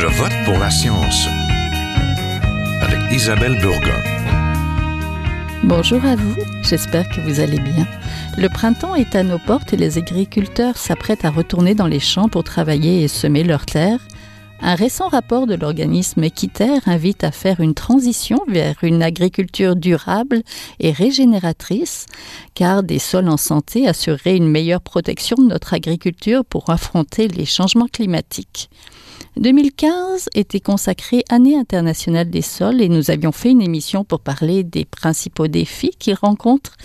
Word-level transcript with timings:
Je 0.00 0.06
vote 0.06 0.32
pour 0.44 0.56
la 0.60 0.70
science 0.70 1.26
avec 2.80 3.00
Isabelle 3.10 3.58
Burgon. 3.60 4.00
Bonjour 5.64 6.04
à 6.04 6.14
vous, 6.14 6.36
j'espère 6.62 7.08
que 7.08 7.20
vous 7.20 7.40
allez 7.40 7.58
bien. 7.58 7.84
Le 8.36 8.48
printemps 8.48 8.94
est 8.94 9.16
à 9.16 9.24
nos 9.24 9.40
portes 9.40 9.72
et 9.72 9.76
les 9.76 9.98
agriculteurs 9.98 10.76
s'apprêtent 10.76 11.24
à 11.24 11.30
retourner 11.30 11.74
dans 11.74 11.88
les 11.88 11.98
champs 11.98 12.28
pour 12.28 12.44
travailler 12.44 13.02
et 13.02 13.08
semer 13.08 13.42
leurs 13.42 13.66
terres. 13.66 13.98
Un 14.60 14.76
récent 14.76 15.08
rapport 15.08 15.48
de 15.48 15.56
l'organisme 15.56 16.22
Équiterre 16.22 16.86
invite 16.86 17.24
à 17.24 17.32
faire 17.32 17.58
une 17.58 17.74
transition 17.74 18.38
vers 18.46 18.76
une 18.82 19.02
agriculture 19.02 19.74
durable 19.74 20.42
et 20.78 20.92
régénératrice, 20.92 22.06
car 22.54 22.84
des 22.84 23.00
sols 23.00 23.28
en 23.28 23.36
santé 23.36 23.88
assureraient 23.88 24.36
une 24.36 24.48
meilleure 24.48 24.80
protection 24.80 25.34
de 25.38 25.48
notre 25.48 25.74
agriculture 25.74 26.44
pour 26.44 26.70
affronter 26.70 27.26
les 27.26 27.46
changements 27.46 27.88
climatiques. 27.92 28.70
2015 29.36 30.28
était 30.34 30.60
consacrée 30.60 31.22
Année 31.28 31.56
internationale 31.56 32.28
des 32.28 32.42
sols 32.42 32.80
et 32.80 32.88
nous 32.88 33.10
avions 33.10 33.32
fait 33.32 33.50
une 33.50 33.62
émission 33.62 34.04
pour 34.04 34.20
parler 34.20 34.64
des 34.64 34.84
principaux 34.84 35.46
défis 35.46 35.92
qu'ils 35.98 36.14
rencontrent, 36.14 36.76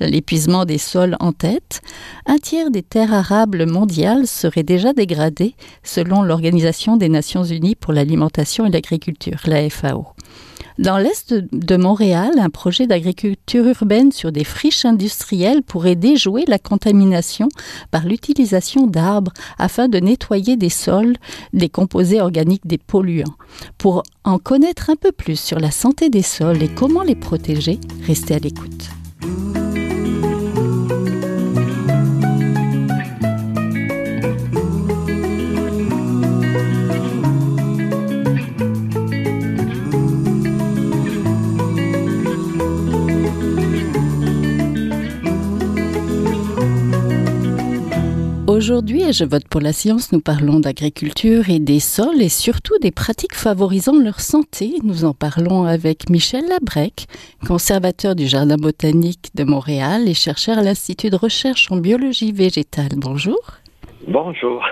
l'épuisement 0.00 0.64
des 0.64 0.78
sols 0.78 1.16
en 1.20 1.32
tête. 1.32 1.80
Un 2.26 2.38
tiers 2.38 2.70
des 2.70 2.82
terres 2.82 3.14
arables 3.14 3.66
mondiales 3.66 4.26
seraient 4.26 4.64
déjà 4.64 4.92
dégradées 4.92 5.54
selon 5.84 6.22
l'Organisation 6.22 6.96
des 6.96 7.08
Nations 7.08 7.44
Unies 7.44 7.76
pour 7.76 7.92
l'alimentation 7.92 8.66
et 8.66 8.70
l'agriculture, 8.70 9.38
la 9.46 9.68
FAO. 9.70 10.06
Dans 10.78 10.98
l'est 10.98 11.34
de 11.34 11.76
Montréal, 11.76 12.32
un 12.38 12.50
projet 12.50 12.86
d'agriculture 12.86 13.66
urbaine 13.66 14.12
sur 14.12 14.32
des 14.32 14.44
friches 14.44 14.84
industrielles 14.84 15.62
pourrait 15.62 15.96
déjouer 15.96 16.44
la 16.46 16.58
contamination 16.58 17.48
par 17.90 18.06
l'utilisation 18.06 18.86
d'arbres 18.86 19.32
afin 19.58 19.88
de 19.88 19.98
nettoyer 19.98 20.56
des 20.56 20.70
sols, 20.70 21.16
des 21.52 21.68
composés 21.68 22.20
organiques 22.20 22.66
des 22.66 22.78
polluants. 22.78 23.34
Pour 23.78 24.02
en 24.24 24.38
connaître 24.38 24.90
un 24.90 24.96
peu 24.96 25.12
plus 25.12 25.38
sur 25.38 25.58
la 25.58 25.70
santé 25.70 26.08
des 26.08 26.22
sols 26.22 26.62
et 26.62 26.68
comment 26.68 27.02
les 27.02 27.14
protéger, 27.14 27.78
restez 28.06 28.34
à 28.34 28.38
l'écoute. 28.38 28.90
Aujourd'hui, 48.60 49.00
et 49.04 49.14
je 49.14 49.24
vote 49.24 49.48
pour 49.48 49.62
la 49.62 49.72
science, 49.72 50.12
nous 50.12 50.20
parlons 50.20 50.60
d'agriculture 50.60 51.48
et 51.48 51.58
des 51.60 51.80
sols 51.80 52.20
et 52.20 52.28
surtout 52.28 52.76
des 52.82 52.90
pratiques 52.90 53.34
favorisant 53.34 53.98
leur 53.98 54.20
santé. 54.20 54.74
Nous 54.82 55.06
en 55.06 55.14
parlons 55.14 55.64
avec 55.64 56.10
Michel 56.10 56.44
Labrec, 56.46 57.06
conservateur 57.48 58.14
du 58.14 58.26
Jardin 58.26 58.58
botanique 58.58 59.30
de 59.34 59.44
Montréal 59.44 60.06
et 60.06 60.12
chercheur 60.12 60.58
à 60.58 60.62
l'Institut 60.62 61.08
de 61.08 61.16
recherche 61.16 61.72
en 61.72 61.78
biologie 61.78 62.32
végétale. 62.32 62.90
Bonjour. 62.98 63.40
Bonjour. 64.06 64.62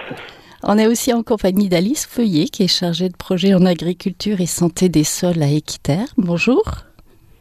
On 0.64 0.77
est 0.77 0.86
aussi 0.86 1.14
en 1.14 1.23
compagnie 1.23 1.70
d'Alice 1.70 2.06
Feuillet, 2.06 2.48
qui 2.48 2.64
est 2.64 2.69
chargée 2.69 3.08
de 3.08 3.17
projet 3.17 3.55
en 3.55 3.64
agriculture 3.64 4.42
et 4.42 4.47
santé 4.47 4.91
des 4.91 5.05
sols 5.05 5.42
à 5.42 5.48
Équiterre. 5.48 6.08
Bonjour. 6.19 6.62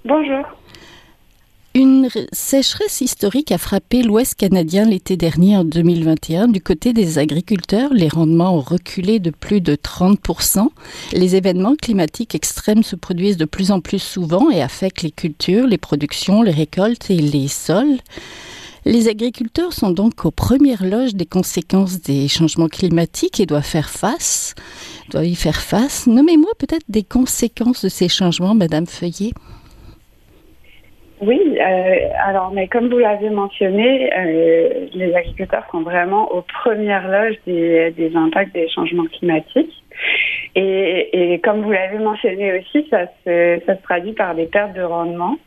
Bonjour. 0.05 0.45
Une 1.79 2.09
sécheresse 2.31 3.01
historique 3.01 3.51
a 3.51 3.59
frappé 3.59 4.01
l'Ouest 4.01 4.33
canadien 4.33 4.85
l'été 4.85 5.15
dernier 5.15 5.57
en 5.57 5.63
2021. 5.63 6.47
Du 6.47 6.59
côté 6.59 6.91
des 6.91 7.19
agriculteurs, 7.19 7.93
les 7.93 8.07
rendements 8.07 8.55
ont 8.55 8.61
reculé 8.61 9.19
de 9.19 9.29
plus 9.29 9.61
de 9.61 9.75
30%. 9.75 10.69
Les 11.13 11.35
événements 11.35 11.75
climatiques 11.75 12.33
extrêmes 12.33 12.81
se 12.81 12.95
produisent 12.95 13.37
de 13.37 13.45
plus 13.45 13.69
en 13.69 13.79
plus 13.79 13.99
souvent 13.99 14.49
et 14.49 14.63
affectent 14.63 15.03
les 15.03 15.11
cultures, 15.11 15.67
les 15.67 15.77
productions, 15.77 16.41
les 16.41 16.49
récoltes 16.49 17.11
et 17.11 17.19
les 17.19 17.47
sols. 17.47 17.99
Les 18.83 19.07
agriculteurs 19.07 19.73
sont 19.73 19.91
donc 19.91 20.25
aux 20.25 20.31
premières 20.31 20.83
loges 20.83 21.13
des 21.13 21.27
conséquences 21.27 22.01
des 22.01 22.27
changements 22.27 22.69
climatiques 22.69 23.39
et 23.39 23.45
doivent 23.45 23.61
faire 23.61 23.91
face, 23.91 24.55
doivent 25.11 25.27
y 25.27 25.35
faire 25.35 25.61
face. 25.61 26.07
Nommez-moi 26.07 26.49
peut-être 26.57 26.85
des 26.89 27.03
conséquences 27.03 27.83
de 27.83 27.89
ces 27.89 28.09
changements, 28.09 28.55
Madame 28.55 28.87
Feuillet. 28.87 29.33
Oui, 31.19 31.57
euh, 31.59 31.95
alors, 32.23 32.51
mais 32.51 32.67
comme 32.67 32.89
vous 32.89 32.99
l'avez 32.99 33.31
mentionné, 33.31 34.11
euh, 34.15 34.85
les 34.93 35.15
agriculteurs 35.15 35.63
sont 35.71 35.81
vraiment 35.81 36.31
aux 36.31 36.43
premières 36.43 37.07
loges 37.07 37.37
des, 37.47 37.91
des 37.91 38.15
impacts 38.15 38.53
des 38.53 38.69
changements 38.69 39.07
climatiques. 39.17 39.83
Et, 40.53 41.33
et 41.33 41.39
comme 41.39 41.61
vous 41.61 41.71
l'avez 41.71 41.97
mentionné 41.97 42.59
aussi, 42.59 42.87
ça 42.91 43.07
se, 43.25 43.59
ça 43.65 43.75
se 43.75 43.81
traduit 43.81 44.13
par 44.13 44.35
des 44.35 44.45
pertes 44.45 44.73
de 44.73 44.83
rendement. 44.83 45.37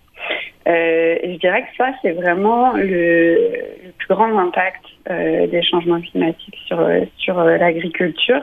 Euh, 0.67 1.17
je 1.23 1.39
dirais 1.39 1.63
que 1.63 1.77
ça, 1.77 1.91
c'est 2.03 2.13
vraiment 2.13 2.73
le, 2.73 2.85
le, 2.85 3.93
plus 3.97 4.09
grand 4.09 4.37
impact 4.39 4.85
euh, 5.09 5.47
des 5.47 5.63
changements 5.63 6.01
climatiques 6.01 6.59
sur, 6.67 6.85
sur 7.17 7.43
l'agriculture. 7.43 8.43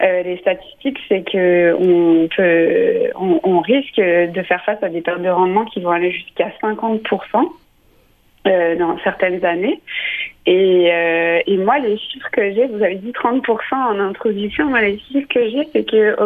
Euh, 0.00 0.22
les 0.22 0.38
statistiques, 0.38 0.98
c'est 1.08 1.22
que 1.22 1.76
on 1.78 2.28
peut, 2.34 3.10
on, 3.16 3.40
on, 3.42 3.60
risque 3.60 4.00
de 4.00 4.42
faire 4.42 4.64
face 4.64 4.82
à 4.82 4.88
des 4.88 5.02
pertes 5.02 5.20
de 5.22 5.28
rendement 5.28 5.66
qui 5.66 5.80
vont 5.80 5.90
aller 5.90 6.10
jusqu'à 6.10 6.50
50% 6.62 7.50
euh, 8.46 8.74
dans 8.76 8.98
certaines 9.00 9.44
années. 9.44 9.78
Et, 10.46 10.90
euh, 10.90 11.40
et, 11.46 11.58
moi, 11.58 11.78
les 11.78 11.98
chiffres 11.98 12.30
que 12.32 12.54
j'ai, 12.54 12.66
vous 12.68 12.82
avez 12.82 12.94
dit 12.94 13.12
30% 13.12 13.42
en 13.74 14.00
introduction. 14.00 14.64
Moi, 14.64 14.80
les 14.80 14.98
chiffres 14.98 15.28
que 15.28 15.46
j'ai, 15.50 15.68
c'est 15.74 15.84
que 15.84 16.16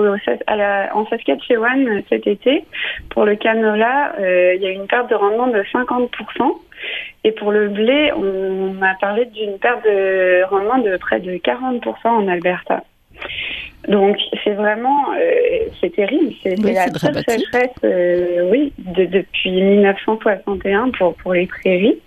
Saskatchewan 1.11 2.05
cet 2.09 2.29
été, 2.29 2.65
pour 3.11 3.25
le 3.25 3.34
canola, 3.34 4.15
euh, 4.21 4.55
il 4.55 4.63
y 4.63 4.67
a 4.67 4.71
une 4.71 4.87
perte 4.87 5.11
de 5.11 5.17
rendement 5.17 5.49
de 5.49 5.65
50 5.73 6.15
et 7.25 7.33
pour 7.33 7.51
le 7.51 7.69
blé, 7.69 8.13
on 8.13 8.81
a 8.81 8.95
parlé 9.01 9.25
d'une 9.25 9.59
perte 9.59 9.84
de 9.84 10.45
rendement 10.45 10.79
de 10.79 10.97
près 10.99 11.19
de 11.19 11.33
40% 11.33 11.81
en 12.07 12.29
Alberta. 12.29 12.84
Donc 13.89 14.17
c'est 14.43 14.55
vraiment 14.55 15.13
euh, 15.13 15.69
c'est 15.81 15.95
terrible, 15.95 16.33
c'est 16.43 16.57
la 16.57 16.89
seule 16.95 17.23
sécheresse 17.29 17.71
euh, 17.85 18.49
oui 18.51 18.73
de, 18.79 19.05
depuis 19.05 19.61
1961 19.61 20.91
pour 20.91 21.15
pour 21.17 21.35
les 21.35 21.47
prairies. 21.47 21.99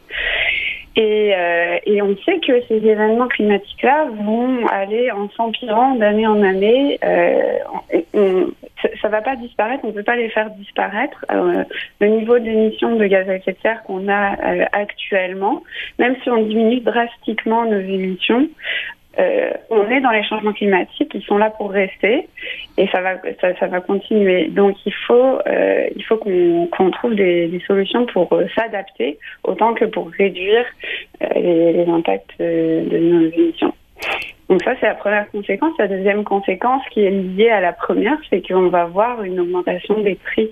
Et, 0.95 1.35
euh, 1.35 1.77
et 1.85 2.01
on 2.01 2.17
sait 2.25 2.39
que 2.39 2.59
ces 2.67 2.77
événements 2.77 3.27
climatiques-là 3.27 4.07
vont 4.23 4.65
aller 4.65 5.11
en 5.11 5.29
s'empirant 5.29 5.93
d'année 5.93 6.25
en 6.25 6.41
année. 6.41 6.97
On, 8.15 8.47
ça, 8.99 9.07
va 9.07 9.21
pas 9.21 9.35
disparaître, 9.35 9.85
on 9.85 9.91
peut 9.91 10.01
pas 10.01 10.15
les 10.15 10.29
faire 10.29 10.49
disparaître. 10.57 11.23
Le 11.99 12.07
niveau 12.07 12.39
d'émissions 12.39 12.95
de 12.95 13.05
gaz 13.05 13.29
à 13.29 13.35
effet 13.35 13.51
de 13.51 13.57
serre 13.61 13.83
qu'on 13.83 14.09
a 14.09 14.31
actuellement, 14.71 15.61
même 15.99 16.15
si 16.23 16.31
on 16.31 16.41
diminue 16.41 16.79
drastiquement 16.79 17.65
nos 17.65 17.79
émissions, 17.79 18.47
euh, 19.19 19.51
on 19.69 19.89
est 19.89 19.99
dans 20.01 20.11
les 20.11 20.23
changements 20.23 20.53
climatiques, 20.53 21.11
ils 21.13 21.23
sont 21.23 21.37
là 21.37 21.49
pour 21.49 21.71
rester 21.71 22.27
et 22.77 22.87
ça 22.87 23.01
va 23.01 23.15
ça, 23.41 23.67
va 23.67 23.81
continuer. 23.81 24.47
Donc 24.49 24.75
il 24.85 24.93
faut 24.93 25.39
euh, 25.47 25.89
faut 26.07 26.17
qu'on 26.17 26.91
trouve 26.91 27.15
des, 27.15 27.61
solutions 27.65 28.05
pour 28.05 28.31
euh, 28.33 28.45
s'adapter 28.55 29.17
autant 29.43 29.73
que 29.73 29.85
pour 29.85 30.09
réduire 30.11 30.65
les, 31.35 31.73
les, 31.73 31.85
impacts 31.87 32.39
de 32.39 32.97
nos 32.97 33.31
émissions. 33.31 33.73
Donc 34.49 34.61
ça 34.63 34.73
c'est 34.79 34.85
la 34.85 34.95
première 34.95 35.29
conséquence. 35.31 35.73
La 35.79 35.87
deuxième 35.87 36.23
conséquence 36.23 36.83
qui 36.91 37.01
est 37.01 37.11
liée 37.11 37.49
à 37.49 37.59
la 37.59 37.73
première, 37.73 38.17
c'est 38.29 38.47
qu'on 38.47 38.69
va 38.69 38.85
voir 38.85 39.23
une 39.23 39.39
augmentation 39.39 39.99
des 40.01 40.15
prix. 40.15 40.51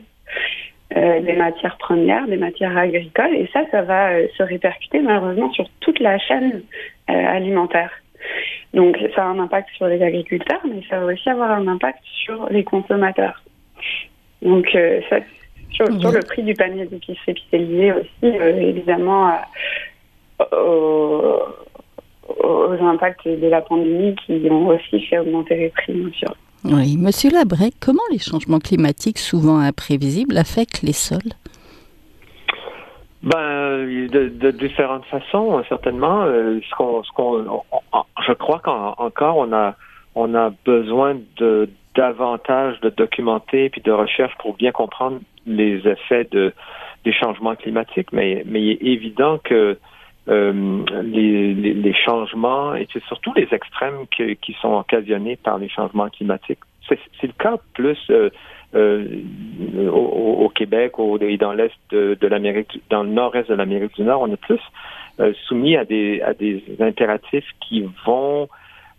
des 0.95 1.35
matières 1.35 1.77
premières, 1.77 2.25
des 2.27 2.37
matières 2.37 2.77
agricoles, 2.77 3.35
et 3.35 3.49
ça, 3.51 3.61
ça 3.71 3.81
va 3.81 4.11
se 4.37 4.43
répercuter 4.43 4.99
malheureusement 5.01 5.51
sur 5.51 5.67
toute 5.81 5.99
la 5.99 6.17
chaîne 6.19 6.61
alimentaire. 7.07 7.91
Donc 8.73 8.97
ça 9.15 9.23
a 9.23 9.27
un 9.27 9.39
impact 9.39 9.69
sur 9.75 9.87
les 9.87 10.01
agriculteurs, 10.01 10.61
mais 10.67 10.81
ça 10.89 10.99
va 10.99 11.13
aussi 11.13 11.29
avoir 11.29 11.51
un 11.51 11.67
impact 11.67 11.99
sur 12.03 12.47
les 12.49 12.63
consommateurs. 12.63 13.41
Donc 14.41 14.67
euh, 14.75 15.01
ça, 15.09 15.17
sur, 15.71 15.87
sur, 15.99 16.11
le 16.11 16.19
prix 16.19 16.43
du 16.43 16.53
panier 16.53 16.85
d'épicerie, 16.85 17.41
c'est 17.51 17.57
lié 17.57 17.93
aussi 17.93 18.37
euh, 18.37 18.59
évidemment 18.59 19.33
aux, 20.51 21.39
aux, 22.43 22.73
impacts 22.81 23.27
de 23.27 23.47
la 23.47 23.61
pandémie 23.61 24.15
qui 24.25 24.47
ont 24.49 24.67
aussi 24.67 25.01
fait 25.05 25.19
augmenter 25.19 25.55
les 25.55 25.69
prix, 25.69 25.93
bien 25.93 26.11
sûr. 26.11 26.35
Oui, 26.63 26.97
Monsieur 26.97 27.29
Labrec, 27.29 27.75
comment 27.79 28.01
les 28.11 28.17
changements 28.17 28.59
climatiques 28.59 29.19
souvent 29.19 29.59
imprévisibles 29.59 30.37
affectent 30.37 30.81
les 30.81 30.93
sols? 30.93 31.33
Ben, 33.25 34.07
de, 34.07 34.29
de, 34.29 34.51
différentes 34.51 35.05
façons, 35.05 35.63
certainement. 35.67 36.23
Euh, 36.23 36.59
ce 36.69 36.75
qu'on, 36.75 37.03
ce 37.03 37.11
qu'on, 37.11 37.63
je 38.25 38.33
crois 38.33 38.59
qu'encore 38.59 39.37
on 39.37 39.51
a, 39.51 39.75
on 40.13 40.35
a 40.35 40.51
besoin 40.63 41.17
de 41.37 41.69
davantage 41.95 42.79
de 42.81 42.89
documenter 42.89 43.69
puis 43.69 43.81
de 43.81 43.91
recherche 43.91 44.33
pour 44.39 44.55
bien 44.55 44.71
comprendre 44.71 45.19
les 45.45 45.87
effets 45.87 46.27
de 46.31 46.53
des 47.03 47.13
changements 47.13 47.55
climatiques. 47.55 48.11
Mais, 48.13 48.43
mais 48.45 48.61
il 48.61 48.71
est 48.71 48.83
évident 48.93 49.39
que 49.43 49.77
les, 50.27 51.53
les, 51.53 51.93
changements 51.93 52.73
et 52.73 52.87
c'est 52.91 53.03
surtout 53.03 53.31
les 53.35 53.47
extrêmes 53.51 54.07
qui 54.09 54.57
sont 54.59 54.73
occasionnés 54.73 55.35
par 55.35 55.59
les 55.59 55.69
changements 55.69 56.09
climatiques. 56.09 56.59
C'est 56.87 57.27
le 57.27 57.33
cas 57.37 57.57
plus 57.73 57.97
euh, 58.09 58.29
au, 58.75 60.51
Québec 60.53 60.93
et 61.21 61.37
dans 61.37 61.53
l'est 61.53 61.73
de, 61.91 62.27
l'Amérique, 62.27 62.81
dans 62.89 63.03
le 63.03 63.09
nord-est 63.09 63.49
de 63.49 63.55
l'Amérique 63.55 63.95
du 63.95 64.03
Nord, 64.03 64.21
on 64.21 64.31
est 64.31 64.41
plus 64.41 64.59
euh, 65.19 65.33
soumis 65.47 65.75
à 65.75 65.85
des, 65.85 66.21
à 66.21 66.33
impératifs 66.83 67.49
qui 67.61 67.85
vont 68.05 68.47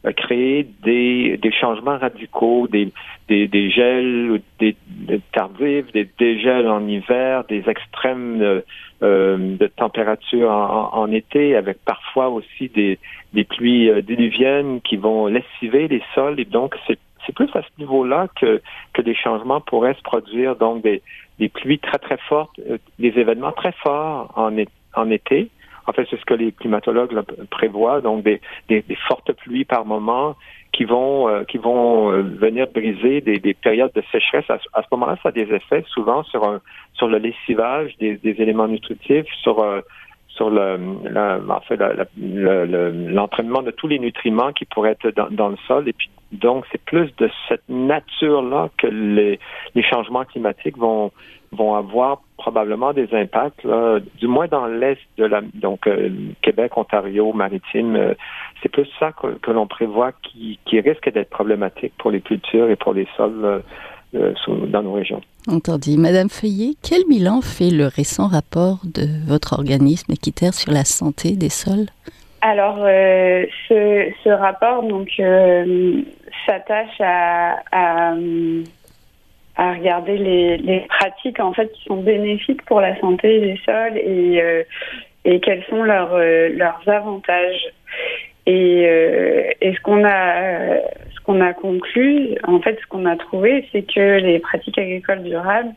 euh, 0.05 0.13
créer 0.13 0.67
des, 0.83 1.39
changements 1.59 1.99
radicaux, 1.99 2.69
des, 2.69 2.91
gels 3.29 4.41
des, 4.59 4.77
des 4.87 5.21
tardifs, 5.33 5.91
des 5.93 6.09
dégels 6.19 6.69
en 6.69 6.87
hiver, 6.87 7.45
des 7.45 7.65
extrêmes 7.69 8.63
de 9.01 9.67
température 9.77 10.51
en, 10.51 10.91
en, 10.95 11.11
été, 11.13 11.55
avec 11.55 11.79
parfois 11.85 12.29
aussi 12.29 12.69
des, 12.69 12.99
des 13.35 13.45
pluies 13.45 13.91
diluviennes 14.03 14.81
qui 14.83 14.97
vont 14.97 15.27
lessiver 15.27 15.89
les 15.89 16.03
sols. 16.15 16.41
Et 16.41 16.47
donc, 16.47 16.77
c'est 16.87 16.99
c'est 17.27 17.35
plus 17.35 17.51
à 17.55 17.63
ce 17.63 17.69
niveau-là 17.79 18.29
que, 18.41 18.63
que 18.93 19.03
des 19.03 19.15
changements 19.15 19.61
pourraient 19.61 19.95
se 19.95 20.03
produire, 20.03 20.57
donc 20.57 20.83
des, 20.83 21.03
des 21.39 21.49
pluies 21.49 21.79
très 21.79 21.99
très 21.99 22.19
fortes, 22.29 22.59
euh, 22.71 22.79
des 22.99 23.19
événements 23.19 23.53
très 23.53 23.73
forts 23.73 24.33
en, 24.37 24.51
en 24.95 25.11
été. 25.11 25.51
En 25.89 25.93
fait, 25.93 26.07
c'est 26.11 26.19
ce 26.19 26.25
que 26.25 26.35
les 26.35 26.51
climatologues 26.53 27.23
prévoient, 27.51 28.01
donc 28.01 28.25
des, 28.25 28.41
des, 28.69 28.83
fortes 29.07 29.33
pluies 29.33 29.65
par 29.65 29.85
moment 29.85 30.35
qui 30.73 30.85
vont 30.85 31.29
euh, 31.29 31.45
qui 31.45 31.59
vont 31.59 32.11
euh, 32.11 32.23
venir 32.23 32.67
briser 32.75 33.21
des, 33.21 33.39
des, 33.39 33.55
périodes 33.55 33.93
de 33.95 34.03
sécheresse. 34.11 34.51
À, 34.51 34.59
ce 34.83 34.89
moment-là, 34.91 35.17
ça 35.23 35.29
a 35.29 35.33
des 35.33 35.49
effets 35.55 35.85
souvent 35.89 36.25
sur 36.25 36.43
un, 36.43 36.61
sur 36.95 37.07
le 37.07 37.19
lessivage 37.19 37.97
des, 37.99 38.19
éléments 38.25 38.67
nutritifs, 38.67 39.27
sur 39.43 39.65
sur 40.29 40.51
le, 40.51 40.79
en 41.49 41.61
fait, 41.61 41.81
l'entraînement 42.17 43.63
de 43.63 43.71
tous 43.71 43.89
les 43.89 43.99
nutriments 43.99 44.53
qui 44.53 44.67
pourraient 44.67 44.97
être 45.03 45.11
dans, 45.31 45.49
le 45.49 45.57
sol. 45.67 45.91
Donc, 46.37 46.65
c'est 46.71 46.83
plus 46.83 47.15
de 47.17 47.31
cette 47.49 47.69
nature-là 47.69 48.71
que 48.79 48.87
les, 48.87 49.39
changements 49.83 50.25
climatiques 50.25 50.77
vont, 50.79 51.13
vont 51.53 51.75
avoir 51.75 52.23
probablement 52.37 52.93
des 52.93 53.09
impacts, 53.13 53.67
du 54.19 54.27
moins 54.27 54.47
dans 54.47 54.67
l'est 54.67 54.99
de 55.17 55.25
la 55.25 55.41
donc 55.55 55.87
euh, 55.87 56.11
Québec, 56.43 56.77
Ontario, 56.77 57.33
Maritime. 57.33 57.97
Euh, 57.97 58.15
c'est 58.63 58.69
plus 58.69 58.87
ça 58.99 59.13
que, 59.13 59.39
que 59.39 59.51
l'on 59.51 59.67
prévoit 59.67 60.13
qui, 60.23 60.59
risque 60.73 61.11
d'être 61.11 61.31
problématique 61.31 61.93
pour 61.99 62.11
les 62.11 62.21
cultures 62.21 62.71
et 62.71 62.77
pour 62.77 62.93
les 62.93 63.09
sols 63.17 63.63
euh, 64.15 64.35
dans 64.69 64.83
nos 64.83 64.93
régions. 64.93 65.21
Entendu. 65.49 65.97
Madame 65.97 66.29
Feuillet, 66.29 66.75
quel 66.83 67.05
bilan 67.09 67.41
fait 67.41 67.71
le 67.71 67.87
récent 67.87 68.29
rapport 68.29 68.79
de 68.85 69.07
votre 69.27 69.55
organisme 69.55 70.13
Équiterre 70.13 70.55
sur 70.55 70.73
la 70.73 70.85
santé 70.85 71.37
des 71.37 71.49
sols? 71.49 71.87
Alors, 72.47 72.79
euh, 72.79 73.45
ce, 73.69 74.29
rapport 74.29 74.85
donc 74.85 75.09
euh, 75.19 76.01
s'attache 76.47 77.01
à, 77.01 77.57
à, 77.73 78.15
regarder 79.73 80.17
les, 80.17 80.57
les, 80.59 80.81
pratiques 80.83 81.41
en 81.41 81.53
fait 81.53 81.73
qui 81.73 81.83
sont 81.87 82.03
bénéfiques 82.03 82.65
pour 82.67 82.81
la 82.81 82.97
santé 83.01 83.41
des 83.41 83.61
sols 83.65 83.97
et, 83.97 84.41
euh, 84.41 84.63
et 85.25 85.41
quels 85.41 85.65
sont 85.65 85.83
leurs, 85.83 86.17
leurs 86.17 86.83
avantages. 86.87 87.67
Et, 88.47 88.83
et 89.61 89.75
ce 89.75 89.81
qu'on 89.81 90.05
a 90.05 90.77
ce 91.11 91.21
qu'on 91.25 91.41
a 91.41 91.53
conclu, 91.53 92.37
en 92.45 92.61
fait, 92.61 92.79
ce 92.81 92.87
qu'on 92.87 93.07
a 93.07 93.17
trouvé, 93.17 93.67
c'est 93.73 93.83
que 93.83 94.19
les 94.19 94.39
pratiques 94.39 94.79
agricoles 94.79 95.25
durables 95.25 95.75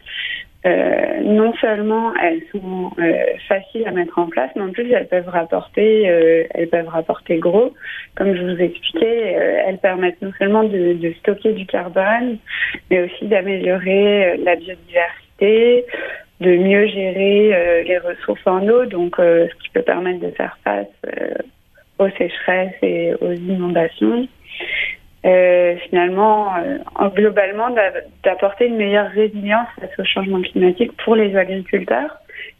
euh, 0.65 1.21
non 1.21 1.53
seulement 1.61 2.13
elles 2.21 2.41
sont 2.51 2.91
euh, 2.99 3.23
faciles 3.47 3.87
à 3.87 3.91
mettre 3.91 4.19
en 4.19 4.27
place, 4.27 4.51
mais 4.55 4.63
en 4.63 4.71
plus 4.71 4.91
elles 4.91 5.07
peuvent 5.07 5.29
rapporter, 5.29 6.09
euh, 6.09 6.43
elles 6.51 6.67
peuvent 6.67 6.89
rapporter 6.89 7.37
gros. 7.37 7.73
Comme 8.15 8.35
je 8.35 8.41
vous 8.41 8.61
expliquais, 8.61 9.37
elles 9.65 9.77
permettent 9.77 10.21
non 10.21 10.33
seulement 10.37 10.63
de, 10.63 10.93
de, 10.93 11.13
stocker 11.19 11.53
du 11.53 11.65
carbone, 11.65 12.37
mais 12.89 13.03
aussi 13.03 13.27
d'améliorer 13.27 14.35
la 14.37 14.55
biodiversité, 14.57 15.85
de 16.41 16.57
mieux 16.57 16.87
gérer 16.87 17.83
les 17.85 17.97
ressources 17.97 18.45
en 18.45 18.67
eau, 18.67 18.85
donc 18.85 19.15
ce 19.17 19.55
qui 19.63 19.69
peut 19.69 19.81
permettre 19.81 20.19
de 20.19 20.31
faire 20.31 20.57
face 20.65 20.87
aux 21.99 22.09
sécheresses 22.09 22.75
et 22.81 23.13
aux 23.21 23.31
inondations. 23.31 24.27
Euh, 25.25 25.75
finalement, 25.89 26.55
euh, 26.55 27.09
globalement, 27.09 27.69
d'apporter 28.23 28.67
une 28.67 28.77
meilleure 28.77 29.09
résilience 29.09 29.67
face 29.79 29.99
au 29.99 30.05
changement 30.05 30.41
climatique 30.41 30.91
pour 31.03 31.15
les 31.15 31.35
agriculteurs 31.35 32.17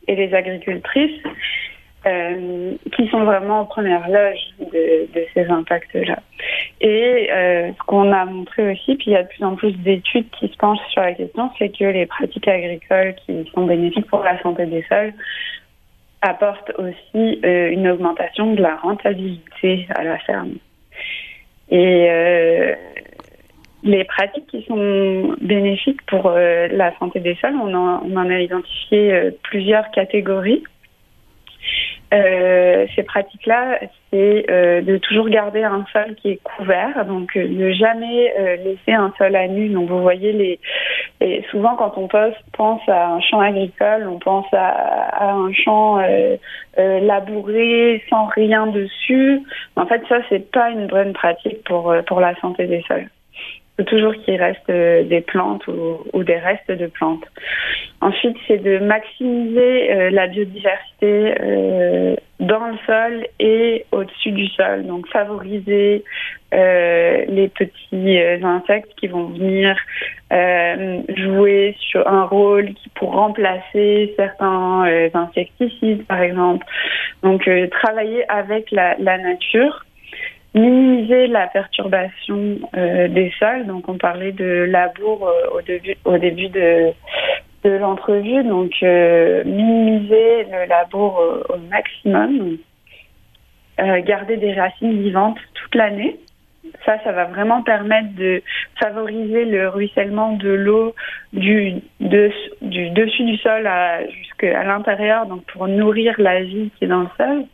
et 0.08 0.16
les 0.16 0.34
agricultrices 0.34 1.22
euh, 2.06 2.74
qui 2.96 3.08
sont 3.10 3.24
vraiment 3.24 3.62
en 3.62 3.66
première 3.66 4.08
loge 4.10 4.40
de, 4.60 5.08
de 5.14 5.26
ces 5.34 5.46
impacts-là. 5.46 6.20
Et 6.82 7.30
euh, 7.32 7.72
ce 7.72 7.84
qu'on 7.86 8.12
a 8.12 8.26
montré 8.26 8.72
aussi, 8.72 8.96
puis 8.96 9.08
il 9.08 9.14
y 9.14 9.16
a 9.16 9.24
de 9.24 9.28
plus 9.28 9.44
en 9.44 9.56
plus 9.56 9.74
d'études 9.74 10.30
qui 10.32 10.48
se 10.48 10.58
penchent 10.58 10.86
sur 10.92 11.02
la 11.02 11.14
question, 11.14 11.50
c'est 11.60 11.70
que 11.70 11.86
les 11.86 12.06
pratiques 12.06 12.48
agricoles 12.48 13.16
qui 13.26 13.50
sont 13.54 13.66
bénéfiques 13.66 14.08
pour 14.08 14.24
la 14.24 14.42
santé 14.42 14.66
des 14.66 14.84
sols 14.84 15.14
apportent 16.22 16.72
aussi 16.78 17.40
euh, 17.46 17.72
une 17.72 17.88
augmentation 17.88 18.54
de 18.54 18.62
la 18.62 18.76
rentabilité 18.78 19.88
à 19.96 20.04
la 20.04 20.18
ferme. 20.20 20.56
Et 21.72 22.08
euh, 22.10 22.76
les 23.84 24.04
pratiques 24.04 24.48
qui 24.48 24.64
sont 24.64 25.36
bénéfiques 25.42 26.02
pour 26.08 26.28
euh, 26.28 26.68
la 26.72 26.98
santé 26.98 27.20
des 27.20 27.36
sols, 27.36 27.56
on 27.56 27.74
en, 27.74 28.30
a 28.30 28.40
identifié 28.40 29.14
euh, 29.14 29.32
plusieurs 29.44 29.90
catégories. 29.92 30.64
Euh, 32.12 32.88
ces 32.96 33.04
pratiques-là, 33.04 33.80
c'est 34.10 34.46
euh, 34.50 34.82
de 34.82 34.98
toujours 34.98 35.30
garder 35.30 35.64
un 35.64 35.86
sol 35.94 36.16
qui 36.16 36.32
est 36.32 36.40
couvert, 36.44 37.06
donc 37.06 37.38
euh, 37.38 37.48
ne 37.48 37.72
jamais 37.72 38.34
laisser 38.64 38.94
un 38.94 39.14
sol 39.18 39.36
à 39.36 39.48
nu. 39.48 39.70
Donc 39.70 39.90
vous 39.90 40.02
voyez 40.02 40.32
les, 40.32 40.60
et 41.22 41.44
souvent 41.52 41.76
quand 41.76 41.98
on 41.98 42.08
pense, 42.08 42.34
pense 42.54 42.82
à 42.88 43.10
un 43.10 43.22
champ 43.22 43.40
agricole, 43.40 44.08
on 44.08 44.18
pense 44.18 44.48
à, 44.54 44.70
à 44.70 45.34
un 45.34 45.54
champ 45.54 46.02
labouré 46.78 48.04
sans 48.10 48.26
rien 48.26 48.68
dessus. 48.68 49.42
En 49.76 49.86
fait, 49.86 50.02
ça 50.10 50.18
c'est 50.30 50.52
pas 50.52 50.72
une 50.72 50.88
bonne 50.88 51.14
pratique 51.14 51.64
pour 51.66 51.94
pour 52.08 52.20
la 52.20 52.34
santé 52.40 52.66
des 52.66 52.82
sols 52.88 53.08
toujours 53.84 54.14
qu'il 54.14 54.36
reste 54.42 54.70
euh, 54.70 55.04
des 55.04 55.22
plantes 55.22 55.66
ou, 55.68 56.24
des 56.24 56.38
restes 56.38 56.72
de 56.72 56.88
plantes. 56.88 57.24
Ensuite, 58.02 58.38
c'est 58.48 58.58
de 58.58 58.80
maximiser 58.80 59.92
euh, 59.92 60.10
la 60.10 60.28
biodiversité 60.28 61.36
euh, 61.42 62.16
dans 62.40 62.68
le 62.68 62.78
sol 62.86 63.28
et 63.40 63.86
au-dessus 63.92 64.32
du 64.32 64.48
sol. 64.48 64.86
Donc, 64.86 65.08
favoriser 65.08 66.04
les 66.52 67.52
petits 67.54 68.20
insectes 68.44 68.92
qui 69.00 69.08
vont 69.08 69.26
venir 69.26 69.78
jouer 71.16 71.76
sur 71.80 72.08
un 72.08 72.24
rôle 72.24 72.70
pour 72.96 73.14
remplacer 73.14 74.14
certains 74.16 75.10
insecticides, 75.14 76.08
par 76.08 76.22
exemple. 76.22 76.66
Donc, 77.22 77.48
travailler 77.70 78.28
avec 78.32 78.72
la 78.72 78.96
nature 78.98 79.86
minimiser 80.54 81.28
la 81.28 81.48
perturbation 81.48 82.60
euh, 82.76 83.08
des 83.08 83.32
sols. 83.40 83.66
Donc, 83.68 83.88
on 83.88 83.98
parlait 83.98 84.32
de 84.32 84.66
labour 84.70 85.28
euh, 85.28 85.58
au 85.58 85.62
début, 85.62 85.96
au 86.06 86.18
début 86.18 86.50
de, 86.50 86.94
l'entrevue. 87.64 88.44
Donc, 88.44 88.72
euh, 88.84 89.44
minimiser 89.44 90.46
le 90.46 90.68
labour 90.68 91.22
au 91.50 91.58
maximum. 91.70 92.58
garder 93.78 94.38
des 94.38 94.54
racines 94.54 95.02
vivantes 95.02 95.38
toute 95.54 95.76
l'année. 95.76 96.20
Ça, 96.86 96.98
ça 97.04 97.12
va 97.12 97.26
vraiment 97.26 97.64
permettre 97.64 98.14
de 98.16 98.42
favoriser 98.80 99.46
le 99.46 99.70
ruissellement 99.70 100.34
de 100.34 100.50
l'eau 100.50 100.94
du, 101.34 101.76
de, 102.00 102.32
du 102.62 102.90
dessus 102.92 103.24
du 103.24 103.38
sol 103.38 103.68
jusqu'à 104.12 104.64
l'intérieur, 104.64 105.26
donc 105.26 105.44
pour 105.46 105.68
nourrir 105.68 106.16
la 106.18 106.44
vie 106.44 106.70
qui 106.78 106.86
est 106.86 106.88
dans 106.88 107.02
le 107.02 107.10
sol 107.18 107.46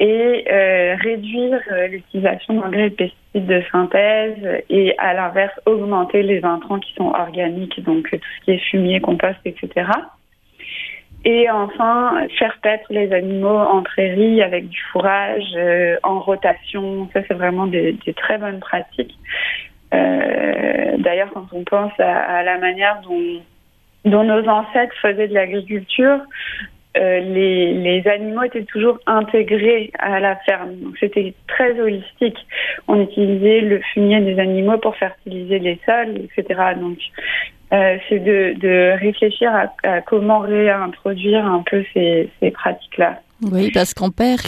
et 0.00 0.44
euh, 0.50 0.96
réduire 1.00 1.60
euh, 1.72 1.88
l'utilisation 1.88 2.54
d'engrais 2.54 2.86
et 2.86 2.90
de 2.90 2.94
pesticides 2.94 3.46
de 3.46 3.62
synthèse 3.72 4.62
et 4.70 4.96
à 4.98 5.12
l'inverse 5.14 5.58
augmenter 5.66 6.22
les 6.22 6.44
intrants 6.44 6.78
qui 6.78 6.94
sont 6.94 7.08
organiques, 7.08 7.82
donc 7.84 8.08
tout 8.10 8.18
ce 8.40 8.44
qui 8.44 8.50
est 8.52 8.70
fumier, 8.70 9.00
compost, 9.00 9.38
etc. 9.44 9.90
Et 11.24 11.50
enfin, 11.50 12.26
faire 12.38 12.56
paître 12.62 12.86
les 12.90 13.12
animaux 13.12 13.58
en 13.58 13.82
prairie 13.82 14.40
avec 14.40 14.68
du 14.68 14.80
fourrage 14.92 15.52
euh, 15.56 15.96
en 16.04 16.20
rotation. 16.20 17.08
Ça, 17.12 17.20
c'est 17.26 17.34
vraiment 17.34 17.66
des, 17.66 17.98
très 18.16 18.38
bonnes 18.38 18.60
pratiques. 18.60 19.18
Euh, 19.94 20.96
D'ailleurs, 20.98 21.30
quand 21.32 21.46
on 21.52 21.64
pense 21.64 21.92
à, 21.98 22.42
la 22.42 22.58
manière 22.58 23.00
dont 24.04 24.24
nos 24.24 24.48
ancêtres 24.48 24.94
faisaient 25.00 25.28
de 25.28 25.34
l'agriculture, 25.34 26.20
euh, 26.96 27.20
les, 27.20 28.02
animaux 28.06 28.42
étaient 28.44 28.64
toujours 28.64 28.98
intégrés 29.06 29.90
à 29.98 30.20
la 30.20 30.36
ferme. 30.36 30.74
Donc 30.76 30.94
c'était 30.98 31.34
très 31.46 31.78
holistique. 31.78 32.38
On 32.88 33.00
utilisait 33.00 33.60
le 33.60 33.80
fumier 33.92 34.20
des 34.20 34.38
animaux 34.38 34.78
pour 34.78 34.96
fertiliser 34.96 35.58
les 35.58 35.78
sols, 35.84 36.22
etc. 36.24 36.60
Donc 36.80 36.98
euh, 37.72 37.98
c'est 38.08 38.20
de, 38.20 38.98
réfléchir 38.98 39.50
à, 39.82 40.00
comment 40.02 40.40
réintroduire 40.40 41.44
un 41.44 41.62
peu 41.70 41.84
ces, 41.92 42.30
ces 42.40 42.50
pratiques-là. 42.50 43.20
Oui, 43.42 43.70
parce 43.72 43.94
qu'on 43.94 44.10
perd 44.10 44.40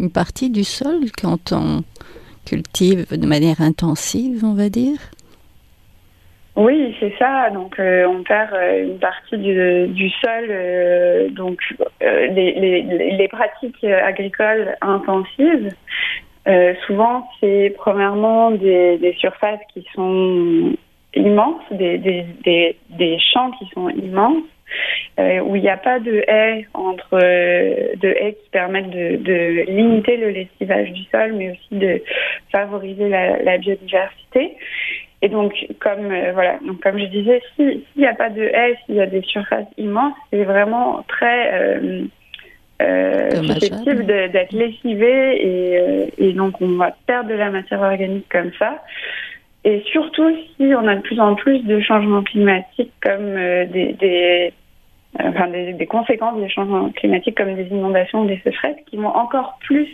une 0.00 0.10
partie 0.10 0.50
du 0.50 0.64
sol 0.64 1.00
quand 1.20 1.52
on 1.52 1.82
cultive 2.46 3.06
de 3.10 3.26
manière 3.26 3.60
intensive, 3.60 4.44
on 4.44 4.54
va 4.54 4.68
dire. 4.68 4.98
Oui, 6.54 6.94
c'est 7.00 7.14
ça. 7.18 7.50
Donc, 7.50 7.78
euh, 7.78 8.06
on 8.06 8.22
perd 8.22 8.52
euh, 8.52 8.84
une 8.84 8.98
partie 8.98 9.38
du, 9.38 10.10
sol. 10.20 10.46
Euh, 10.50 11.28
donc, 11.30 11.58
les, 12.00 13.28
pratiques 13.30 13.84
agricoles 13.84 14.76
intensives, 14.82 15.74
souvent, 16.86 17.28
c'est 17.40 17.74
premièrement 17.78 18.50
des, 18.50 19.16
surfaces 19.18 19.60
qui 19.72 19.86
sont 19.94 20.74
immenses, 21.14 21.62
des 21.70 23.18
champs 23.32 23.52
qui 23.52 23.66
sont 23.72 23.88
immenses, 23.88 24.44
où 25.18 25.56
il 25.56 25.62
n'y 25.62 25.68
a 25.68 25.76
pas 25.76 25.98
de 25.98 26.24
haies 26.26 26.66
entre 26.74 27.18
de 27.18 28.08
haies 28.08 28.36
qui 28.42 28.50
permettent 28.50 28.90
de, 28.90 29.16
de, 29.16 29.70
limiter 29.70 30.16
le 30.16 30.30
lessivage 30.30 30.90
du 30.92 31.02
sol, 31.04 31.32
mais 31.34 31.50
aussi 31.50 31.78
de 31.78 32.02
favoriser 32.50 33.08
la, 33.08 33.42
la 33.42 33.58
biodiversité. 33.58 34.56
Et 35.22 35.28
donc, 35.28 35.54
comme 35.78 36.10
euh, 36.10 36.32
voilà, 36.34 36.58
donc 36.66 36.80
comme 36.82 36.98
je 36.98 37.04
disais, 37.04 37.40
s'il 37.54 37.82
n'y 37.96 38.06
a 38.06 38.14
pas 38.14 38.28
de 38.28 38.42
haies, 38.42 38.76
s'il 38.84 38.96
y 38.96 39.00
a 39.00 39.06
des 39.06 39.22
surfaces 39.22 39.68
immenses, 39.78 40.16
c'est 40.30 40.42
vraiment 40.42 41.04
très 41.06 41.54
euh, 41.54 42.02
euh, 42.82 43.30
susceptible 43.30 44.04
d'être 44.04 44.52
lessivé 44.52 45.46
et, 45.46 45.78
euh, 45.78 46.06
et, 46.18 46.32
donc 46.32 46.60
on 46.60 46.76
va 46.76 46.92
perdre 47.06 47.30
de 47.30 47.34
la 47.34 47.50
matière 47.50 47.80
organique 47.82 48.28
comme 48.28 48.50
ça. 48.58 48.82
Et 49.64 49.80
surtout 49.92 50.28
si 50.56 50.74
on 50.74 50.88
a 50.88 50.96
de 50.96 51.02
plus 51.02 51.20
en 51.20 51.36
plus 51.36 51.60
de 51.60 51.80
changements 51.80 52.24
climatiques 52.24 52.92
comme 53.00 53.36
des, 53.36 53.92
des 54.00 54.52
enfin 55.18 55.48
des, 55.48 55.86
conséquences 55.86 56.40
des 56.40 56.48
changements 56.48 56.90
climatiques 56.90 57.36
comme 57.36 57.54
des 57.54 57.66
inondations, 57.66 58.24
des 58.24 58.40
sécheresses 58.44 58.76
qui 58.86 58.96
vont 58.96 59.14
encore 59.14 59.58
plus 59.60 59.88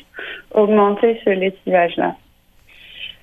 augmenter 0.52 1.20
ce 1.24 1.30
lessivage-là. 1.30 2.14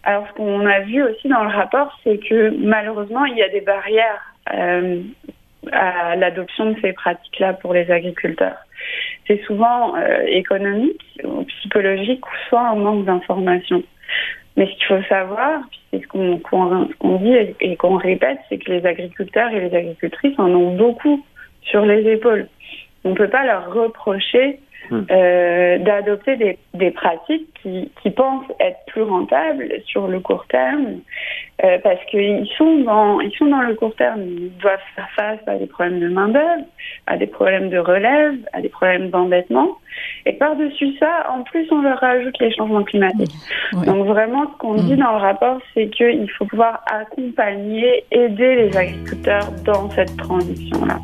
Alors, 0.03 0.27
ce 0.27 0.33
qu'on 0.33 0.65
a 0.65 0.81
vu 0.81 1.01
aussi 1.03 1.27
dans 1.27 1.43
le 1.43 1.49
rapport, 1.49 1.97
c'est 2.03 2.19
que 2.19 2.53
malheureusement, 2.59 3.25
il 3.25 3.37
y 3.37 3.41
a 3.41 3.49
des 3.49 3.61
barrières 3.61 4.21
euh, 4.53 5.01
à 5.71 6.15
l'adoption 6.15 6.71
de 6.71 6.79
ces 6.81 6.93
pratiques-là 6.93 7.53
pour 7.53 7.73
les 7.73 7.89
agriculteurs. 7.89 8.57
C'est 9.25 9.41
souvent 9.45 9.95
euh, 9.95 10.23
économique 10.27 11.01
ou 11.23 11.43
psychologique 11.43 12.25
ou 12.25 12.35
soit 12.49 12.67
un 12.67 12.75
manque 12.75 13.05
d'information. 13.05 13.81
Mais 14.57 14.67
ce 14.67 14.71
qu'il 14.73 14.85
faut 14.85 15.03
savoir, 15.09 15.61
c'est 15.91 16.01
ce 16.01 16.07
qu'on 16.07 16.37
qu 16.37 17.23
dit 17.23 17.55
et 17.59 17.75
qu'on 17.75 17.97
répète, 17.97 18.37
c'est 18.47 18.59
que 18.59 18.71
les 18.71 18.85
agriculteurs 18.85 19.49
et 19.51 19.59
les 19.59 19.75
agricultrices 19.75 20.37
en 20.37 20.51
ont 20.51 20.75
beaucoup 20.75 21.25
sur 21.65 21.86
les 21.86 22.10
épaules. 22.12 22.48
On 23.03 23.10
ne 23.10 23.15
peut 23.15 23.29
pas 23.29 23.45
leur 23.45 23.74
reprocher 23.74 24.60
Hmm. 24.91 25.01
euh, 25.10 25.79
d'adopter 25.79 26.36
des, 26.38 26.60
des, 26.75 26.91
pratiques 26.91 27.48
qui, 27.62 27.89
qui, 28.03 28.12
pensent 28.12 28.45
être 28.60 28.77
plus 28.86 29.01
rentables 29.01 29.67
sur 29.88 30.07
le 30.07 30.19
court 30.19 30.45
terme, 30.48 31.00
euh, 31.63 31.79
parce 31.84 32.00
qu'ils 32.05 32.48
sont 32.55 32.81
dans 32.81 33.19
ils 33.19 33.31
sont 33.36 33.48
dans 33.48 33.62
le 33.62 33.74
court 33.74 33.95
terme, 33.95 34.22
ils 34.22 34.55
doivent 34.57 34.77
faire 34.95 35.10
face 35.15 35.39
à 35.48 35.55
des 35.55 35.65
problèmes 35.65 36.00
de 36.00 36.07
main 36.07 36.27
d'œuvre, 36.27 36.65
à 37.07 37.17
des 37.17 37.25
problèmes 37.25 37.69
de 37.69 37.79
relève, 37.79 38.36
à 38.53 38.62
des 38.62 38.69
problèmes 38.69 39.10
d'endettement, 39.10 39.69
et 40.27 40.34
par-dessus 40.34 40.95
ça, 41.00 41.31
en 41.31 41.41
plus, 41.41 41.67
on 41.72 41.81
leur 41.81 41.98
rajoute 41.98 42.38
les 42.39 42.53
changements 42.53 42.84
climatiques. 42.84 43.34
Donc 43.88 44.05
vraiment, 44.05 44.51
ce 44.51 44.57
qu'on 44.60 44.75
dit 44.75 44.93
hmm. 44.93 45.00
dans 45.00 45.13
le 45.13 45.22
rapport, 45.22 45.57
c'est 45.74 45.88
qu'il 45.88 46.29
faut 46.38 46.45
pouvoir 46.45 46.84
accompagner, 46.86 48.03
aider 48.12 48.55
les 48.55 48.77
agriculteurs 48.77 49.50
dans 49.65 49.89
cette 49.89 50.15
transition-là. 50.17 51.00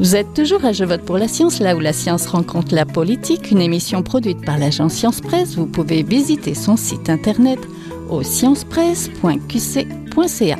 Vous 0.00 0.14
êtes 0.14 0.32
toujours 0.32 0.64
à 0.64 0.70
Je 0.70 0.84
vote 0.84 1.04
pour 1.04 1.18
la 1.18 1.26
science, 1.26 1.60
là 1.60 1.74
où 1.74 1.80
la 1.80 1.92
science 1.92 2.28
rencontre 2.28 2.72
la 2.72 2.86
politique, 2.86 3.50
une 3.50 3.60
émission 3.60 4.04
produite 4.04 4.46
par 4.46 4.56
l'agence 4.56 4.92
Science 4.92 5.20
Presse. 5.20 5.56
Vous 5.56 5.66
pouvez 5.66 6.04
visiter 6.04 6.54
son 6.54 6.76
site 6.76 7.10
internet 7.10 7.58
au 8.08 8.22
sciencepresse.qc.ca. 8.22 10.56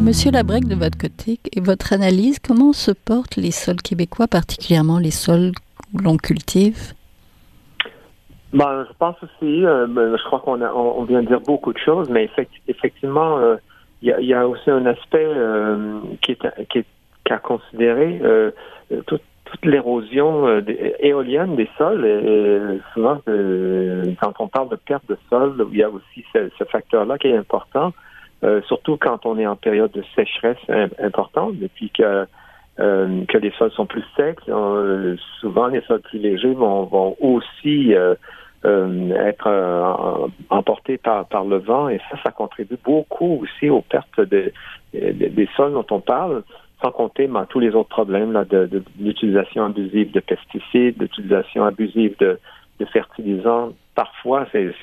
Monsieur 0.00 0.30
Labrec, 0.30 0.68
de 0.68 0.76
votre 0.76 0.96
côté, 0.96 1.40
et 1.52 1.60
votre 1.60 1.92
analyse, 1.92 2.38
comment 2.38 2.72
se 2.72 2.92
portent 2.92 3.34
les 3.34 3.50
sols 3.50 3.82
québécois, 3.82 4.28
particulièrement 4.28 5.00
les 5.00 5.10
sols 5.10 5.50
où 5.92 5.98
l'on 5.98 6.16
cultive? 6.16 6.94
Ben, 8.52 8.86
Je 8.88 8.92
pense 9.00 9.16
aussi, 9.24 9.66
euh, 9.66 9.88
ben, 9.88 10.16
je 10.16 10.22
crois 10.22 10.38
qu'on 10.38 10.62
on 10.62 11.02
vient 11.02 11.22
de 11.22 11.26
dire 11.26 11.40
beaucoup 11.40 11.72
de 11.72 11.78
choses, 11.78 12.08
mais 12.08 12.30
effectivement, 12.68 13.38
euh, 13.38 13.56
il 14.02 14.26
y 14.26 14.34
a, 14.34 14.48
aussi 14.48 14.70
un 14.70 14.86
aspect 14.86 15.26
euh, 15.26 16.00
qui 16.22 16.32
est 16.32 16.66
qui 16.68 16.78
est 16.78 16.86
qu'à 17.24 17.38
considérer 17.38 18.18
euh, 18.22 18.50
toute 19.06 19.64
l'érosion 19.64 20.46
euh, 20.46 20.62
éolienne 21.00 21.54
des 21.56 21.68
sols. 21.76 22.04
Et, 22.06 22.80
souvent, 22.94 23.20
quand 24.20 24.32
on 24.38 24.48
parle 24.48 24.70
de 24.70 24.76
perte 24.76 25.06
de 25.08 25.18
sol, 25.28 25.66
il 25.70 25.78
y 25.78 25.82
a 25.82 25.90
aussi 25.90 26.24
ce, 26.32 26.64
facteur-là 26.64 27.18
qui 27.18 27.28
est 27.28 27.36
important, 27.36 27.92
surtout 28.66 28.96
quand 28.96 29.26
on 29.26 29.38
est 29.38 29.46
en 29.46 29.56
période 29.56 29.90
de 29.92 30.02
sécheresse 30.14 30.90
importante, 30.98 31.56
depuis 31.58 31.90
que 31.90 32.26
que 32.78 33.36
les 33.36 33.50
sols 33.58 33.72
sont 33.72 33.84
plus 33.84 34.04
secs. 34.16 34.40
souvent, 35.40 35.66
les 35.66 35.82
sols 35.82 36.00
plus 36.00 36.18
légers 36.18 36.54
vont, 36.54 36.84
vont 36.84 37.14
aussi 37.20 37.94
euh, 38.66 39.10
être 39.14 40.28
euh, 40.60 40.70
emporté 40.70 40.98
par, 40.98 41.26
par 41.26 41.44
le 41.44 41.58
vent 41.58 41.88
et 41.88 41.98
ça, 42.10 42.18
ça 42.22 42.30
contribue 42.30 42.78
beaucoup 42.84 43.42
aussi 43.42 43.70
aux 43.70 43.82
pertes 43.82 44.20
de, 44.20 44.52
des 44.92 45.48
sols 45.56 45.72
dont 45.72 45.86
on 45.90 46.00
parle, 46.00 46.42
sans 46.82 46.90
compter 46.90 47.26
ben, 47.26 47.46
tous 47.48 47.60
les 47.60 47.74
autres 47.74 47.88
problèmes 47.88 48.32
là, 48.32 48.44
de, 48.44 48.66
de, 48.66 48.82
l'utilisation 48.98 49.64
abusive 49.64 50.10
de 50.12 50.20
pesticides, 50.20 50.98
d'utilisation 50.98 51.64
abusive 51.64 52.16
de, 52.18 52.38
de 52.78 52.84
fertilisants. 52.86 53.72
Parfois, 53.94 54.46
c'est 54.52 54.74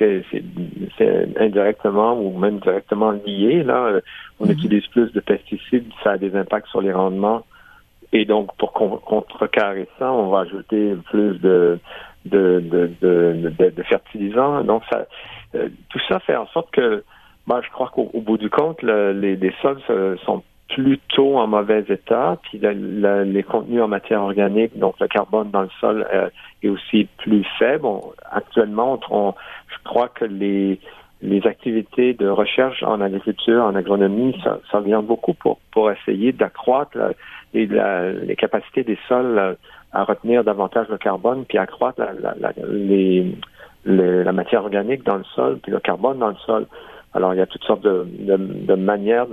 indirectement 1.40 2.20
ou 2.20 2.38
même 2.38 2.60
directement 2.60 3.12
lié. 3.12 3.64
Là, 3.64 4.02
on 4.40 4.46
mm-hmm. 4.46 4.52
utilise 4.52 4.88
plus 4.88 5.12
de 5.12 5.20
pesticides, 5.20 5.90
ça 6.04 6.12
a 6.12 6.18
des 6.18 6.36
impacts 6.36 6.68
sur 6.68 6.82
les 6.82 6.94
rendements. 6.94 7.44
Et 8.14 8.26
donc, 8.26 8.56
pour 8.58 8.72
contrecarrer 8.72 9.88
ça, 10.00 10.12
on 10.12 10.30
va 10.30 10.42
ajouter 10.42 10.96
plus 11.10 11.40
de 11.40 11.80
de, 12.28 13.84
fertilisants. 13.90 14.64
Donc, 14.64 14.84
euh, 14.94 15.70
tout 15.90 16.00
ça 16.08 16.20
fait 16.20 16.36
en 16.36 16.48
sorte 16.48 16.72
que, 16.72 17.04
je 17.48 17.70
crois 17.72 17.90
qu'au 17.94 18.10
bout 18.22 18.38
du 18.38 18.50
compte, 18.50 18.82
les, 18.84 19.54
sols 19.62 19.82
sont 20.26 20.44
plutôt 20.70 21.38
en 21.38 21.48
mauvais 21.48 21.86
état, 21.88 22.38
puis 22.44 22.60
les 22.60 23.44
contenus 23.44 23.82
en 23.82 23.88
matière 23.88 24.22
organique, 24.22 24.78
donc 24.78 25.00
le 25.00 25.08
carbone 25.08 25.50
dans 25.52 25.62
le 25.62 25.70
sol 25.80 26.06
euh, 26.14 26.30
est 26.62 26.70
aussi 26.70 27.08
plus 27.18 27.46
faible. 27.58 27.88
actuellement, 28.32 29.00
je 29.10 29.78
crois 29.84 30.10
que 30.10 30.26
les 30.26 30.80
les 31.22 31.46
activités 31.48 32.14
de 32.14 32.28
recherche 32.28 32.84
en 32.84 33.02
agriculture, 33.02 33.64
en 33.64 33.76
agronomie, 33.76 34.36
ça, 34.44 34.60
ça 34.72 34.80
vient 34.80 35.02
beaucoup 35.02 35.34
pour, 35.34 35.60
pour 35.72 35.92
essayer 35.92 36.32
d'accroître 36.32 36.98
les, 37.54 37.66
les 37.66 38.36
capacités 38.36 38.84
des 38.84 38.98
sols 39.08 39.38
euh, 39.38 39.54
à 39.94 40.04
retenir 40.04 40.44
davantage 40.44 40.88
le 40.90 40.98
carbone, 40.98 41.46
puis 41.46 41.58
accroître 41.58 42.00
la, 42.00 42.36
la, 43.86 44.32
matière 44.32 44.64
organique 44.64 45.04
dans 45.04 45.16
le 45.16 45.24
sol, 45.36 45.60
puis 45.64 45.72
le 45.72 45.80
carbone 45.80 46.20
dans 46.20 46.30
le 46.30 46.36
sol. 46.46 46.68
Alors, 47.14 47.34
il 47.34 47.38
y 47.38 47.42
a 47.42 47.48
toutes 47.48 47.64
sortes 47.64 47.84
de, 47.84 48.06
de, 48.20 48.38
de 48.38 48.76
manières 48.76 49.28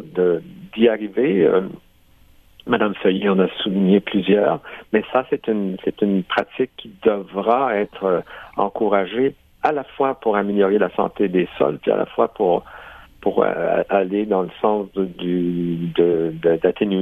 d'y 0.74 0.88
arriver. 0.88 1.44
Euh, 1.44 1.62
Madame 2.66 2.94
Feuillet 2.94 3.28
en 3.28 3.38
a 3.40 3.48
souligné 3.62 4.00
plusieurs, 4.00 4.60
mais 4.92 5.04
ça, 5.12 5.26
c'est 5.28 5.48
une, 5.48 5.76
c'est 5.84 6.00
une 6.00 6.22
pratique 6.22 6.70
qui 6.78 6.90
devra 7.04 7.76
être 7.76 8.04
euh, 8.04 8.20
encouragée 8.56 9.34
à 9.64 9.72
la 9.72 9.82
fois 9.82 10.14
pour 10.20 10.36
améliorer 10.36 10.78
la 10.78 10.90
santé 10.90 11.28
des 11.28 11.48
sols, 11.58 11.78
puis 11.78 11.90
à 11.90 11.96
la 11.96 12.06
fois 12.06 12.28
pour 12.28 12.62
pour 13.24 13.42
euh, 13.42 13.82
aller 13.88 14.26
dans 14.26 14.42
le 14.42 14.50
sens 14.60 14.86
d'atténuer 14.94 15.90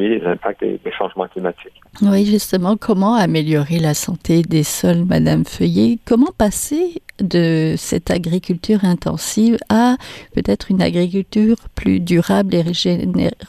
de, 0.08 0.14
les 0.14 0.24
impacts 0.24 0.60
des, 0.60 0.78
changements 0.96 1.26
climatiques. 1.26 1.74
Oui, 2.00 2.24
justement, 2.24 2.76
comment 2.76 3.16
améliorer 3.16 3.80
la 3.80 3.92
santé 3.92 4.42
des 4.42 4.62
sols, 4.62 5.04
Madame 5.04 5.44
Feuillet? 5.44 5.98
Comment 6.06 6.30
passer 6.38 7.02
de 7.18 7.74
cette 7.76 8.12
agriculture 8.12 8.84
intensive 8.84 9.56
à 9.68 9.96
peut-être 10.32 10.70
une 10.70 10.80
agriculture 10.80 11.56
plus 11.74 11.98
durable 11.98 12.54
et 12.54 12.62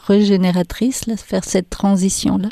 régénératrice, 0.08 1.06
là, 1.06 1.14
faire 1.16 1.44
cette 1.44 1.70
transition-là? 1.70 2.48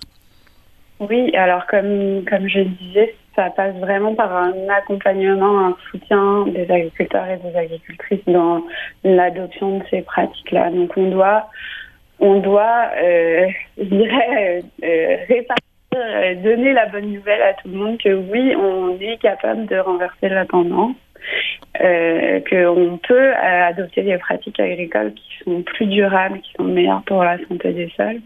Oui, 1.01 1.35
alors 1.35 1.67
comme, 1.67 2.25
comme 2.31 2.47
je 2.47 2.61
disais, 2.61 3.17
ça 3.35 3.51
passe 3.51 3.75
vraiment 3.77 4.15
par 4.15 4.35
un 4.35 4.53
accompagnement, 4.69 5.67
un 5.67 5.77
soutien 5.91 6.47
des 6.47 6.71
agriculteurs 6.71 7.27
et 7.29 7.39
des 7.39 7.57
agricultrices 7.57 8.25
dans 8.27 8.63
l'adoption 9.05 9.79
de 9.79 9.85
ces 9.91 10.03
pratiques-là. 10.03 10.71
Donc 10.71 10.93
on 10.97 11.11
doit, 11.11 11.49
on 12.21 12.41
doit, 12.41 12.91
euh, 13.03 13.47
je 13.79 13.85
dirais, 13.85 14.63
euh, 14.83 15.17
répartir, 15.29 15.57
euh, 15.95 16.35
donner 16.37 16.73
la 16.73 16.87
bonne 16.87 17.13
nouvelle 17.13 17.43
à 17.43 17.55
tout 17.55 17.69
le 17.69 17.77
monde 17.77 17.99
que 17.99 18.15
oui, 18.15 18.55
on 18.57 18.99
est 19.01 19.21
capable 19.21 19.67
de 19.67 19.77
renverser 19.77 20.29
la 20.29 20.47
tendance. 20.47 20.97
Euh, 21.81 22.41
qu'on 22.51 22.99
peut 22.99 23.33
adopter 23.35 24.03
des 24.03 24.19
pratiques 24.19 24.59
agricoles 24.59 25.15
qui 25.15 25.45
sont 25.45 25.63
plus 25.63 25.87
durables, 25.87 26.41
qui 26.41 26.53
sont 26.59 26.65
meilleures 26.65 27.03
pour 27.05 27.23
la 27.23 27.39
santé 27.47 27.73
des 27.73 27.91
sols. 27.97 28.21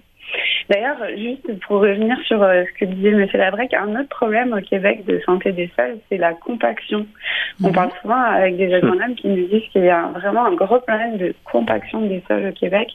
D'ailleurs, 0.68 0.96
juste 1.16 1.60
pour 1.66 1.80
revenir 1.80 2.16
sur 2.26 2.42
euh, 2.42 2.64
ce 2.64 2.78
que 2.78 2.90
disait 2.90 3.10
M. 3.10 3.26
Labrec, 3.34 3.72
un 3.74 4.00
autre 4.00 4.08
problème 4.08 4.52
au 4.52 4.60
Québec 4.60 5.04
de 5.06 5.20
santé 5.24 5.52
des 5.52 5.70
sols, 5.76 5.98
c'est 6.08 6.16
la 6.16 6.34
compaction. 6.34 7.06
On 7.62 7.68
mhm. 7.68 7.74
parle 7.74 7.90
souvent 8.02 8.20
avec 8.20 8.56
des 8.56 8.72
agronomes 8.74 9.14
qui 9.14 9.28
nous 9.28 9.46
disent 9.46 9.68
qu'il 9.72 9.84
y 9.84 9.90
a 9.90 10.08
vraiment 10.14 10.46
un 10.46 10.54
gros 10.54 10.80
problème 10.80 11.18
de 11.18 11.34
compaction 11.44 12.02
des 12.02 12.22
sols 12.26 12.46
au 12.48 12.52
Québec. 12.52 12.88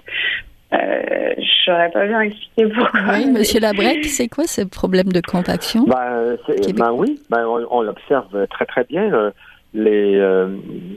Euh, 0.74 1.34
je 1.38 1.66
saurais 1.66 1.92
pas 1.92 2.06
bien 2.08 2.22
expliquer 2.22 2.68
pourquoi. 2.68 3.02
Oui, 3.14 3.30
Monsieur 3.30 3.60
Labrec, 3.60 4.06
c'est 4.06 4.28
quoi 4.28 4.46
ce 4.46 4.62
problème 4.62 5.12
de 5.12 5.22
compaction 5.22 5.84
ben, 5.84 6.38
ben 6.76 6.92
oui, 6.94 7.20
ben, 7.30 7.46
on, 7.46 7.82
l'observe 7.82 8.48
très 8.48 8.66
très 8.66 8.84
bien. 8.86 9.14
Euh, 9.14 9.32
les, 9.74 10.16
euh, 10.18 10.50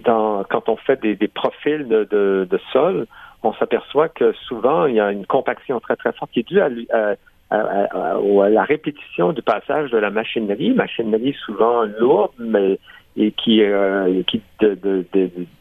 dans, 0.04 0.44
quand 0.44 0.68
on 0.68 0.76
fait 0.76 1.00
des, 1.00 1.14
des 1.14 1.28
profils 1.28 1.86
de, 1.86 2.04
de, 2.10 2.46
de 2.48 2.60
sol, 2.72 3.06
on 3.44 3.54
s'aperçoit 3.54 4.08
que 4.08 4.32
souvent, 4.48 4.86
il 4.86 4.94
y 4.94 5.00
a 5.00 5.12
une 5.12 5.26
compaction 5.26 5.80
très, 5.80 5.96
très 5.96 6.12
forte 6.12 6.30
qui 6.32 6.40
est 6.40 6.48
due 6.48 6.60
à, 6.60 6.70
la 7.50 8.64
répétition 8.64 9.32
du 9.32 9.42
passage 9.42 9.90
de 9.90 9.98
la 9.98 10.10
machinerie, 10.10 10.72
machinerie 10.72 11.36
souvent 11.44 11.84
lourde, 11.98 12.32
mais 12.38 12.78
et 13.16 13.30
qui, 13.30 13.62
euh, 13.62 14.22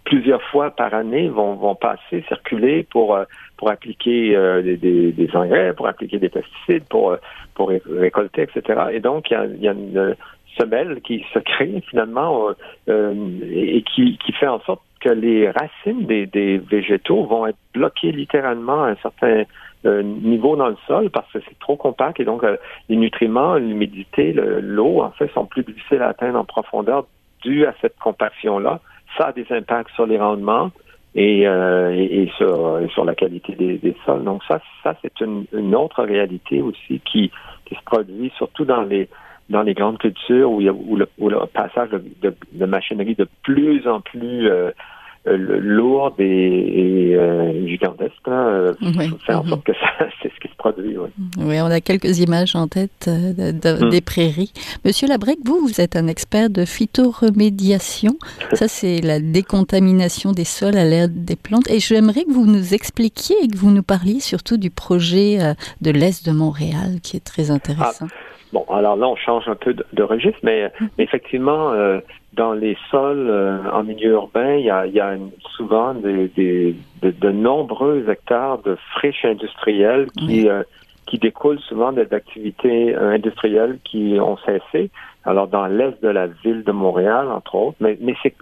plusieurs 0.05 0.41
fois 0.43 0.71
par 0.71 0.93
année 0.93 1.29
vont, 1.29 1.75
passer, 1.75 2.23
circuler 2.27 2.83
pour 2.89 3.15
euh, 3.15 3.25
pour 3.57 3.69
appliquer 3.69 4.35
euh, 4.35 4.61
des, 4.63 5.29
engrais, 5.35 5.73
pour 5.73 5.87
appliquer 5.87 6.17
des 6.17 6.29
pesticides, 6.29 6.85
pour 6.89 7.15
pour 7.53 7.71
récolter, 7.87 8.43
etc. 8.43 8.85
Et 8.91 8.99
donc 8.99 9.29
il 9.29 9.33
y 9.33 9.37
a, 9.37 9.45
il 9.45 9.61
y 9.61 9.67
a 9.67 9.73
une 9.73 10.15
semelle 10.57 11.01
qui 11.01 11.23
se 11.33 11.39
crée 11.39 11.83
finalement 11.89 12.49
et 12.87 13.83
qui, 13.83 14.17
qui 14.23 14.31
fait 14.33 14.47
en 14.47 14.59
sorte 14.61 14.81
que 15.03 15.09
les 15.09 15.49
racines 15.49 16.05
des, 16.05 16.57
végétaux 16.57 17.25
vont 17.25 17.45
être 17.45 17.57
bloquées 17.73 18.11
littéralement 18.11 18.83
à 18.83 18.89
un 18.89 18.95
certain 18.95 19.43
euh, 19.85 20.01
niveau 20.01 20.55
dans 20.55 20.69
le 20.69 20.77
sol 20.87 21.09
parce 21.09 21.29
que 21.31 21.39
c'est 21.47 21.59
trop 21.59 21.75
compact 21.75 22.19
et 22.19 22.25
donc 22.25 22.43
euh, 22.43 22.55
les 22.87 22.95
nutriments, 22.95 23.55
l'humidité, 23.55 24.33
l'eau, 24.33 25.01
en 25.01 25.11
fait, 25.11 25.29
sont 25.33 25.45
plus 25.45 25.63
difficiles 25.63 26.01
à 26.01 26.09
atteindre 26.09 26.39
en 26.39 26.45
profondeur 26.45 27.05
dû 27.41 27.65
à 27.65 27.73
cette 27.81 27.97
compaction-là. 27.99 28.79
Ça 29.17 29.27
a 29.27 29.31
des 29.33 29.45
impacts 29.49 29.91
sur 29.91 30.05
les 30.05 30.17
rendements 30.17 30.71
et, 31.15 31.45
euh, 31.45 32.25
sur, 32.37 33.05
la 33.05 33.13
qualité 33.13 33.53
des, 33.55 33.95
sols. 34.05 34.23
Donc 34.23 34.41
ça, 34.47 34.61
ça 34.83 34.95
c'est 35.01 35.19
une, 35.19 35.75
autre 35.75 36.03
réalité 36.03 36.61
aussi 36.61 37.01
qui 37.05 37.29
se 37.69 37.83
produit 37.85 38.31
surtout 38.37 38.65
dans 38.65 38.83
les 38.83 39.09
dans 39.49 39.61
les 39.61 39.73
grandes 39.73 39.97
cultures 39.97 40.51
où, 40.51 40.61
il 40.61 40.65
y 40.65 40.69
a, 40.69 40.73
où, 40.73 40.97
le, 40.97 41.05
passage 41.47 41.89
de, 41.91 42.33
de, 42.53 42.65
machinerie 42.65 43.15
de 43.15 43.27
plus 43.43 43.87
en 43.87 44.01
plus 44.01 44.49
euh, 44.49 44.71
euh, 45.27 45.37
lourde 45.37 46.15
et, 46.19 46.23
et 46.23 47.15
euh, 47.15 47.67
gigantesque. 47.67 48.13
Là, 48.25 48.73
fait 48.79 49.33
en 49.33 49.43
mhm. 49.43 49.49
sorte 49.49 49.63
que 49.63 49.73
ça, 49.99 50.07
c'est 50.21 50.31
ce 50.33 50.39
qui 50.39 50.47
se 50.47 50.55
produit. 50.55 50.97
Oui. 50.97 51.09
oui, 51.37 51.61
on 51.61 51.65
a 51.65 51.81
quelques 51.81 52.19
images 52.19 52.55
en 52.55 52.67
tête 52.67 53.09
de, 53.09 53.85
mm. 53.85 53.89
des 53.89 54.01
prairies. 54.01 54.53
Monsieur 54.85 55.07
Labrec, 55.07 55.37
vous, 55.43 55.59
vous 55.59 55.81
êtes 55.81 55.95
un 55.95 56.07
expert 56.07 56.49
de 56.49 56.65
phytoremédiation. 56.65 58.15
ça, 58.53 58.67
c'est 58.67 59.01
la 59.01 59.19
décontamination 59.19 60.31
des 60.31 60.45
sols 60.45 60.77
à 60.77 60.85
l'air 60.85 61.07
des 61.09 61.35
plantes. 61.35 61.69
Et 61.69 61.79
j'aimerais 61.79 62.23
que 62.23 62.31
vous 62.31 62.45
nous 62.45 62.73
expliquiez 62.73 63.35
et 63.43 63.47
que 63.47 63.57
vous 63.57 63.71
nous 63.71 63.83
parliez 63.83 64.21
surtout 64.21 64.57
du 64.57 64.69
projet 64.69 65.37
de 65.81 65.91
l'Est 65.91 66.25
de 66.25 66.31
Montréal, 66.31 67.01
qui 67.03 67.17
est 67.17 67.23
très 67.25 67.51
intéressant. 67.51 68.07
Ah. 68.09 68.32
Bon, 68.53 68.65
alors 68.69 68.95
là, 68.95 69.07
on 69.07 69.15
change 69.15 69.47
un 69.47 69.55
peu 69.55 69.73
de, 69.73 70.03
registre, 70.03 70.39
mais, 70.43 70.71
mm. 70.79 70.85
effectivement, 70.99 71.71
euh, 71.71 71.99
dans 72.33 72.53
les 72.53 72.77
sols 72.91 73.27
euh, 73.27 73.57
en 73.71 73.83
milieu 73.83 74.11
urbain, 74.11 74.53
il 74.53 74.65
y 74.65 74.69
a, 74.69 74.85
il 74.85 74.93
y 74.93 74.99
a 74.99 75.17
souvent 75.57 75.95
des, 75.95 76.27
des, 76.27 76.75
de, 77.01 77.31
nombreux 77.31 78.05
hectares 78.07 78.59
de 78.59 78.77
friches 78.91 79.25
industrielles 79.25 80.07
qui, 80.19 80.47
euh, 80.47 80.61
qui 81.07 81.17
découlent 81.17 81.61
souvent 81.61 81.91
des 81.93 82.13
activités 82.13 82.95
industrielles 82.95 83.79
qui 83.83 84.17
ont 84.21 84.37
cessé. 84.37 84.91
Alors, 85.25 85.47
dans 85.47 85.65
l'est 85.65 85.99
de 86.03 86.09
la 86.09 86.27
ville 86.27 86.63
de 86.63 86.71
Montréal, 86.71 87.29
entre 87.29 87.55
autres, 87.55 87.77
mais, 87.79 87.97
mais 88.01 88.13
c'est, 88.21 88.35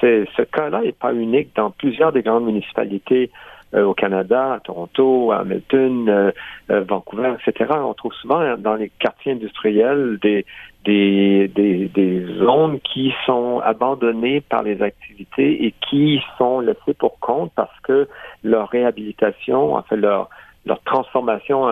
c'est, 0.00 0.24
ce 0.36 0.42
cas-là 0.42 0.80
n'est 0.80 0.92
pas 0.92 1.12
unique 1.12 1.50
dans 1.54 1.70
plusieurs 1.70 2.12
des 2.12 2.22
grandes 2.22 2.46
municipalités 2.46 3.30
euh, 3.30 3.57
au 3.74 3.94
Canada, 3.94 4.54
à 4.54 4.60
Toronto, 4.60 5.32
à 5.32 5.40
Hamilton, 5.40 6.08
euh, 6.08 6.30
euh, 6.70 6.80
Vancouver, 6.82 7.34
etc. 7.46 7.70
On 7.74 7.94
trouve 7.94 8.14
souvent 8.14 8.56
dans 8.56 8.74
les 8.74 8.90
quartiers 8.98 9.32
industriels 9.32 10.18
des, 10.22 10.46
des, 10.84 11.48
des, 11.54 11.88
des, 11.88 12.24
zones 12.38 12.80
qui 12.80 13.12
sont 13.26 13.60
abandonnées 13.60 14.40
par 14.40 14.62
les 14.62 14.80
activités 14.82 15.66
et 15.66 15.74
qui 15.88 16.20
sont 16.38 16.60
laissées 16.60 16.94
pour 16.98 17.18
compte 17.20 17.52
parce 17.54 17.78
que 17.82 18.08
leur 18.42 18.68
réhabilitation, 18.68 19.74
en 19.74 19.82
fait 19.82 19.96
leur, 19.96 20.30
leur 20.64 20.82
transformation 20.82 21.66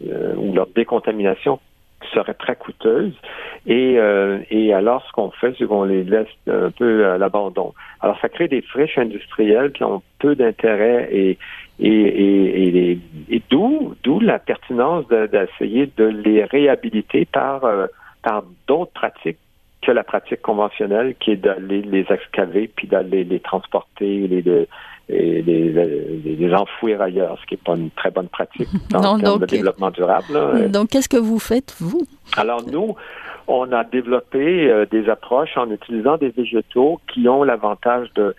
ou 0.00 0.52
leur 0.52 0.66
décontamination 0.74 1.60
serait 2.12 2.34
très 2.34 2.56
coûteuse. 2.56 3.14
Et, 3.66 3.98
euh, 3.98 4.38
et 4.50 4.72
alors, 4.72 5.04
ce 5.06 5.12
qu'on 5.12 5.30
fait, 5.30 5.54
c'est 5.58 5.66
qu'on 5.66 5.84
les 5.84 6.04
laisse 6.04 6.28
un 6.48 6.70
peu 6.70 7.06
à 7.06 7.18
l'abandon. 7.18 7.74
Alors, 8.00 8.18
ça 8.20 8.28
crée 8.28 8.48
des 8.48 8.62
friches 8.62 8.98
industrielles 8.98 9.72
qui 9.72 9.84
ont 9.84 10.02
peu 10.18 10.34
d'intérêt 10.34 11.08
et, 11.12 11.38
et, 11.78 11.88
et, 11.88 12.98
et, 13.30 13.42
d'où, 13.50 13.94
d'où 14.02 14.20
la 14.20 14.38
pertinence 14.38 15.06
d'essayer 15.08 15.90
de, 15.96 16.04
les 16.04 16.44
réhabiliter 16.44 17.26
par, 17.26 17.64
euh, 17.64 17.86
par 18.22 18.44
d'autres 18.66 18.92
pratiques 18.92 19.38
que 19.82 19.92
la 19.92 20.04
pratique 20.04 20.42
conventionnelle 20.42 21.14
qui 21.18 21.32
est 21.32 21.36
d'aller 21.36 21.80
les 21.80 22.04
excaver 22.10 22.68
puis 22.68 22.86
d'aller 22.86 23.24
les 23.24 23.40
transporter, 23.40 24.28
les, 24.28 24.66
et 25.12 25.42
les, 25.42 26.54
enfouir 26.54 27.00
ailleurs, 27.00 27.38
ce 27.40 27.46
qui 27.46 27.54
n'est 27.54 27.60
pas 27.64 27.76
une 27.76 27.90
très 27.90 28.10
bonne 28.10 28.28
pratique 28.28 28.68
dans 28.90 29.16
le 29.16 29.38
de 29.38 29.46
développement 29.46 29.90
durable. 29.90 30.70
Donc, 30.70 30.90
qu'est-ce 30.90 31.08
que 31.08 31.16
vous 31.16 31.38
faites, 31.38 31.74
vous? 31.80 32.02
Alors, 32.36 32.62
nous, 32.66 32.96
on 33.46 33.72
a 33.72 33.84
développé 33.84 34.70
euh, 34.70 34.86
des 34.86 35.08
approches 35.08 35.56
en 35.56 35.70
utilisant 35.70 36.16
des 36.16 36.30
végétaux 36.30 37.00
qui 37.12 37.28
ont 37.28 37.42
l'avantage 37.42 38.08
de, 38.14 38.34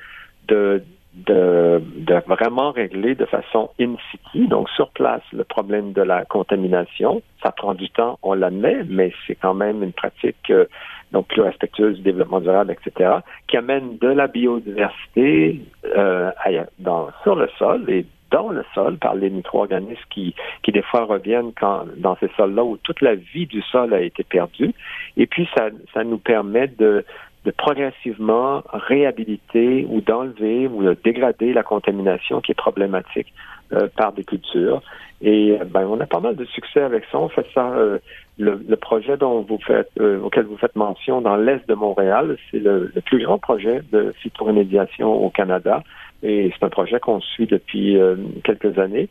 de, 0.48 0.84
de, 1.14 1.84
de, 1.98 2.22
vraiment 2.28 2.72
régler 2.72 3.16
de 3.16 3.26
façon 3.26 3.70
in 3.80 3.96
situ, 4.10 4.48
donc 4.48 4.70
sur 4.70 4.90
place, 4.92 5.22
le 5.34 5.44
problème 5.44 5.92
de 5.92 6.02
la 6.02 6.24
contamination. 6.26 7.22
Ça 7.44 7.52
prend 7.52 7.74
du 7.74 7.90
temps, 7.90 8.18
on 8.24 8.34
l'admet, 8.34 8.84
mais 8.88 9.12
c'est 9.28 9.36
quand 9.36 9.54
même 9.54 9.84
une 9.84 9.92
pratique 9.92 10.50
euh, 10.50 10.66
donc 11.12 11.28
plus 11.28 11.42
respectueuse 11.42 11.98
du 11.98 12.04
développement 12.04 12.40
durable, 12.40 12.72
etc., 12.72 13.16
qui 13.48 13.58
amène 13.58 13.98
de 13.98 14.08
la 14.08 14.28
biodiversité 14.28 15.62
euh, 15.86 16.32
dans, 16.80 17.10
sur 17.24 17.36
le 17.36 17.50
sol 17.60 17.90
et 17.90 18.06
dans 18.32 18.50
le 18.50 18.64
sol 18.74 18.98
par 18.98 19.16
les 19.16 19.30
micro-organismes 19.30 20.00
qui, 20.10 20.34
qui 20.64 20.72
des 20.72 20.82
fois 20.82 21.04
reviennent 21.04 21.52
quand, 21.60 21.84
dans 21.98 22.16
ces 22.16 22.30
sols-là 22.38 22.64
où 22.64 22.78
toute 22.78 23.02
la 23.02 23.16
vie 23.16 23.46
du 23.46 23.62
sol 23.62 23.94
a 23.94 24.00
été 24.00 24.24
perdue. 24.24 24.74
Et 25.18 25.28
puis, 25.28 25.50
ça, 25.58 25.68
ça 25.94 26.06
nous 26.06 26.18
permet 26.18 26.68
de, 26.68 27.04
de 27.46 27.52
progressivement 27.52 28.64
réhabiliter 28.72 29.86
ou 29.90 30.02
d'enlever 30.02 30.68
ou 30.68 30.84
de 30.84 30.96
dégrader 31.04 31.54
la 31.54 31.64
contamination 31.64 32.40
qui 32.42 32.52
est 32.52 32.56
problématique 32.56 33.34
euh, 33.74 33.88
par 33.96 34.14
des 34.14 34.24
cultures. 34.24 34.82
Et 35.22 35.58
euh, 35.60 35.64
ben, 35.66 35.88
on 35.88 36.00
a 36.00 36.06
pas 36.06 36.20
mal 36.20 36.36
de 36.36 36.46
succès 36.46 36.82
avec 36.82 37.04
ça. 37.12 37.18
On 37.20 37.30
fait 37.30 37.48
ça. 37.54 37.72
Euh, 37.72 37.98
le, 38.38 38.64
le, 38.68 38.76
projet 38.76 39.18
dont 39.18 39.42
vous 39.42 39.60
faites, 39.66 39.92
auquel 40.00 40.46
vous 40.46 40.58
faites 40.58 40.76
mention 40.76 41.22
dans 41.22 41.36
l'est 41.36 41.68
de 41.68 41.76
Montréal, 41.76 42.38
c'est 42.50 42.60
le, 42.60 42.92
le, 42.94 43.02
plus 43.02 43.24
grand 43.24 43.38
projet 43.38 43.82
de 43.92 44.14
phytorémédiation 44.20 45.12
au 45.14 45.30
Canada. 45.30 45.84
Et 46.24 46.52
c'est 46.52 46.66
un 46.66 46.70
projet 46.70 47.00
qu'on 47.00 47.22
suit 47.22 47.46
depuis 47.46 47.98
quelques 48.44 48.80
années 48.80 49.10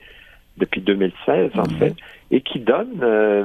depuis 0.57 0.81
2016 0.81 1.51
en 1.55 1.63
mhm. 1.63 1.79
fait, 1.79 1.95
et 2.31 2.43
qui 2.43 2.61
donne 2.61 2.95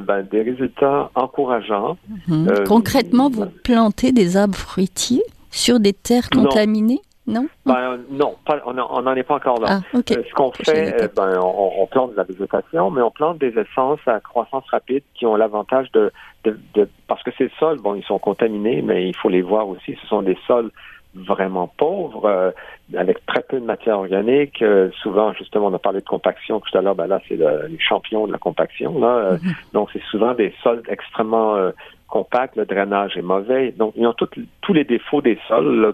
ben, 0.06 0.28
des 0.30 0.41
résultats 0.41 1.10
encourageants. 1.15 1.98
Mhm. 2.28 2.65
Concrètement, 2.67 3.30
vous 3.30 3.45
plantez 3.63 4.12
des 4.12 4.38
arbres 4.38 4.58
fruitiers 4.58 5.24
sur 5.50 5.80
des 5.80 5.93
terres 5.93 6.30
contaminées 6.30 7.02
non? 7.28 7.48
Ben, 7.65 8.00
Non, 8.10 8.36
on 8.65 9.02
n'en 9.02 9.15
est 9.15 9.24
pas 9.24 9.36
encore 9.36 9.60
là. 9.60 9.67
Ah, 9.69 9.82
euh, 9.95 10.02
ce 10.08 10.34
qu'on 10.34 10.52
fait, 10.52 11.02
euh, 11.02 11.08
ben, 11.15 11.39
on, 11.41 11.88
plante 11.88 12.12
de 12.12 12.17
la 12.17 12.24
végétation, 12.24 12.91
mais 12.91 13.02
on 13.02 13.10
plante 13.10 13.39
des 13.39 13.58
essences 13.58 14.00
à 14.06 14.19
croissance 14.19 14.65
rapide 14.69 15.04
qui 15.15 15.26
ont 15.26 15.36
l'avantage 15.36 15.91
de, 15.91 16.12
de, 16.43 16.88
Parce 17.08 17.24
que 17.24 17.32
ces 17.38 17.50
sols, 17.60 17.80
bon, 17.80 17.95
ils 17.95 18.04
sont 18.04 18.19
contaminés, 18.19 18.84
mais 18.84 19.08
il 19.08 19.15
faut 19.15 19.30
les 19.30 19.41
voir 19.41 19.67
aussi. 19.67 19.98
Ce 20.02 20.08
sont 20.08 20.21
des 20.21 20.38
sols 20.45 20.71
vraiment 21.15 21.67
pauvres, 21.78 22.25
euh, 22.25 22.51
avec 22.95 23.25
très 23.25 23.41
peu 23.41 23.60
de 23.60 23.65
matière 23.65 23.99
organique. 23.99 24.63
souvent, 25.01 25.34
justement, 25.34 25.67
on 25.67 25.73
a 25.73 25.80
parlé 25.80 26.01
de 26.01 26.06
compaction 26.06 26.60
tout 26.60 26.78
à 26.78 26.82
l'heure. 26.82 26.95
Ben 26.95 27.08
là, 27.08 27.19
c'est 27.28 27.36
le, 27.36 27.67
les 27.67 27.80
champions 27.80 28.28
de 28.28 28.32
la 28.32 28.38
compaction. 28.38 28.99
Là. 28.99 29.36
Mm-hmm. 29.36 29.73
Donc, 29.73 29.89
c'est 29.93 30.04
souvent 30.12 30.34
des 30.34 30.54
sols 30.62 30.84
extrêmement 30.88 31.71
compacts, 32.08 32.56
le 32.56 32.65
drainage 32.65 33.17
est 33.17 33.21
mauvais. 33.21 33.71
Donc, 33.71 33.93
ils 33.97 34.06
ont 34.08 34.13
tous 34.13 34.73
les 34.73 34.84
défauts 34.84 35.21
des 35.21 35.38
sols 35.47 35.93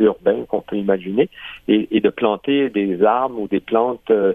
urbains 0.00 0.44
qu'on 0.48 0.60
peut 0.60 0.76
imaginer 0.76 1.28
et, 1.68 2.00
de 2.00 2.08
planter 2.08 2.70
des 2.70 3.02
arbres 3.04 3.38
ou 3.38 3.48
des 3.48 3.60
plantes 3.60 4.10
euh, 4.10 4.32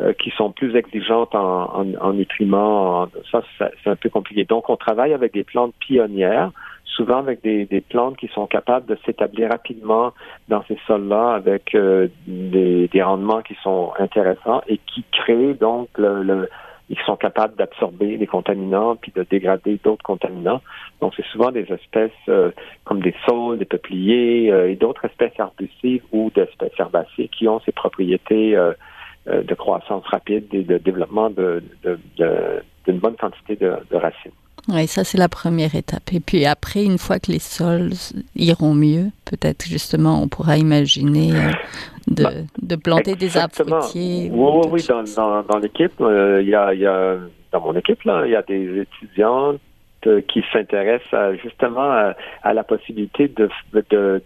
euh, 0.00 0.12
qui 0.12 0.30
sont 0.30 0.52
plus 0.52 0.76
exigeantes 0.76 1.34
en, 1.34 1.86
en, 2.00 2.12
nutriments. 2.12 3.08
ça, 3.30 3.42
c'est 3.58 3.90
un 3.90 3.96
peu 3.96 4.08
compliqué. 4.08 4.44
Donc, 4.44 4.70
on 4.70 4.76
travaille 4.76 5.12
avec 5.12 5.32
des 5.32 5.44
plantes 5.44 5.74
pionnières 5.80 6.52
souvent 6.96 7.18
avec 7.18 7.42
des, 7.42 7.84
plantes 7.88 8.16
qui 8.16 8.28
sont 8.28 8.46
capables 8.46 8.86
de 8.86 8.96
s'établir 9.06 9.50
rapidement 9.50 10.12
dans 10.48 10.62
ces 10.68 10.78
sols-là 10.86 11.32
avec 11.32 11.74
euh, 11.74 12.08
des, 12.26 13.02
rendements 13.02 13.42
qui 13.42 13.56
sont 13.62 13.92
intéressants 13.98 14.62
et 14.68 14.78
qui 14.78 15.04
créent 15.12 15.54
donc 15.54 15.88
le, 15.96 16.48
ils 16.88 16.98
sont 17.06 17.16
capables 17.16 17.54
d'absorber 17.56 18.16
les 18.16 18.26
contaminants 18.26 18.96
puis 18.96 19.12
de 19.14 19.22
dégrader 19.22 19.78
d'autres 19.82 20.02
contaminants. 20.02 20.60
Donc, 21.00 21.14
c'est 21.16 21.24
souvent 21.26 21.50
des 21.50 21.66
espèces 21.72 22.10
euh, 22.28 22.50
comme 22.84 23.00
des 23.00 23.14
saules, 23.26 23.58
des 23.58 23.64
peupliers 23.64 24.50
euh, 24.50 24.70
et 24.70 24.76
d'autres 24.76 25.04
espèces 25.04 25.38
arbustives 25.38 26.02
ou 26.12 26.30
d'espèces 26.34 26.78
herbacées 26.78 27.28
qui 27.28 27.48
ont 27.48 27.60
ces 27.60 27.72
propriétés 27.72 28.56
de 29.26 29.54
croissance 29.54 30.04
rapide 30.06 30.46
et 30.52 30.62
de 30.62 30.78
développement 30.78 31.30
d'une 31.30 32.98
bonne 32.98 33.16
quantité 33.16 33.56
de 33.56 33.96
racines. 33.96 34.32
Oui, 34.68 34.86
ça 34.86 35.04
c'est 35.04 35.18
la 35.18 35.28
première 35.28 35.74
étape. 35.74 36.12
Et 36.12 36.20
puis 36.20 36.44
après, 36.46 36.84
une 36.84 36.98
fois 36.98 37.18
que 37.18 37.32
les 37.32 37.38
sols 37.38 37.92
iront 38.36 38.74
mieux, 38.74 39.06
peut-être 39.24 39.66
justement 39.66 40.22
on 40.22 40.28
pourra 40.28 40.58
imaginer 40.58 41.32
euh, 41.32 41.50
de, 42.08 42.24
bah, 42.24 42.30
de, 42.60 42.76
planter 42.76 43.14
des 43.14 43.36
arbres 43.36 43.54
fruitiers. 43.54 44.30
Oui, 44.32 44.66
oui, 44.70 44.84
dans, 44.88 45.02
dans, 45.16 45.42
dans 45.42 45.58
l'équipe, 45.58 46.00
euh, 46.00 46.42
y, 46.42 46.54
a, 46.54 46.74
y, 46.74 46.86
a, 46.86 47.16
dans 47.52 47.60
mon 47.60 47.74
équipe, 47.74 48.02
là, 48.04 48.22
il 48.26 48.32
y 48.32 48.36
a 48.36 48.42
des 48.42 48.80
étudiantes 48.80 49.60
euh, 50.06 50.20
qui 50.22 50.42
s'intéressent 50.52 51.36
justement 51.42 52.14
à, 52.42 52.54
la 52.54 52.64
possibilité 52.64 53.28
de 53.28 53.50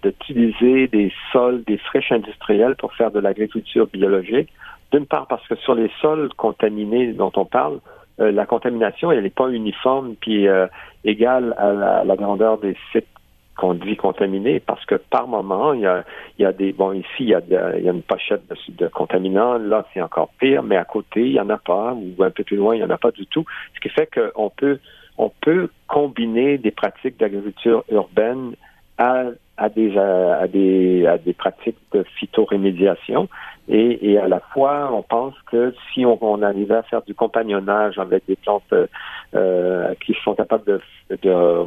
d'utiliser 0.02 0.88
des 0.88 1.12
sols, 1.32 1.64
des 1.64 1.78
friches 1.78 2.12
industrielles 2.12 2.76
pour 2.76 2.94
faire 2.94 3.10
de 3.10 3.20
l'agriculture 3.20 3.86
biologique. 3.92 4.50
D'une 4.92 5.06
part 5.06 5.26
parce 5.26 5.46
que 5.48 5.56
sur 5.56 5.74
les 5.74 5.90
sols 6.00 6.28
contaminés 6.36 7.12
dont 7.12 7.32
on 7.34 7.44
parle, 7.44 7.80
euh, 8.20 8.30
la 8.30 8.46
contamination, 8.46 9.10
elle 9.10 9.22
n'est 9.22 9.30
pas 9.30 9.48
uniforme 9.48 10.14
puis 10.20 10.46
euh, 10.46 10.66
égale 11.04 11.54
à 11.58 12.04
la, 12.04 12.16
grandeur 12.16 12.58
des 12.58 12.76
sites 12.92 13.06
qu'on 13.56 13.74
dit 13.74 13.96
contaminés 13.96 14.60
parce 14.60 14.84
que 14.86 14.96
par 14.96 15.28
moment, 15.28 15.72
il 15.72 15.80
y 15.80 15.86
a, 15.86 16.04
il 16.38 16.42
y 16.42 16.44
a 16.44 16.52
des 16.52 16.72
bon 16.72 16.92
ici 16.92 17.06
il 17.20 17.28
y 17.28 17.34
a, 17.34 17.40
il 17.76 17.84
y 17.84 17.88
a 17.88 17.92
une 17.92 18.02
pochette 18.02 18.42
de, 18.68 18.88
contaminants, 18.88 19.58
là 19.58 19.86
c'est 19.92 20.00
encore 20.00 20.30
pire, 20.38 20.62
mais 20.62 20.76
à 20.76 20.84
côté 20.84 21.22
il 21.22 21.32
y 21.32 21.40
en 21.40 21.50
a 21.50 21.58
pas 21.58 21.94
ou 21.94 22.22
un 22.22 22.30
peu 22.30 22.44
plus 22.44 22.56
loin 22.56 22.74
il 22.74 22.80
y 22.80 22.84
en 22.84 22.90
a 22.90 22.98
pas 22.98 23.10
du 23.10 23.26
tout, 23.26 23.44
ce 23.74 23.80
qui 23.80 23.88
fait 23.88 24.08
qu'on 24.12 24.50
peut 24.50 24.78
on 25.18 25.30
peut 25.40 25.70
combiner 25.86 26.58
des 26.58 26.72
pratiques 26.72 27.18
d'agriculture 27.18 27.84
urbaine 27.90 28.54
à, 28.98 29.24
à 29.56 29.68
des 29.68 29.96
à 29.96 30.46
des 30.48 31.06
à 31.06 31.18
des 31.18 31.32
pratiques 31.32 31.78
de 31.92 32.04
phytorémédiation 32.18 33.28
et, 33.68 34.10
et, 34.10 34.18
à 34.18 34.28
la 34.28 34.40
fois, 34.40 34.90
on 34.92 35.02
pense 35.02 35.34
que 35.50 35.74
si 35.92 36.04
on, 36.04 36.18
on 36.20 36.42
arrivait 36.42 36.74
à 36.74 36.82
faire 36.82 37.00
du 37.02 37.14
compagnonnage 37.14 37.98
avec 37.98 38.26
des 38.26 38.36
plantes 38.36 38.74
euh, 39.34 39.94
qui 40.04 40.14
sont 40.22 40.34
capables 40.34 40.64
de, 40.66 40.80
de, 41.22 41.64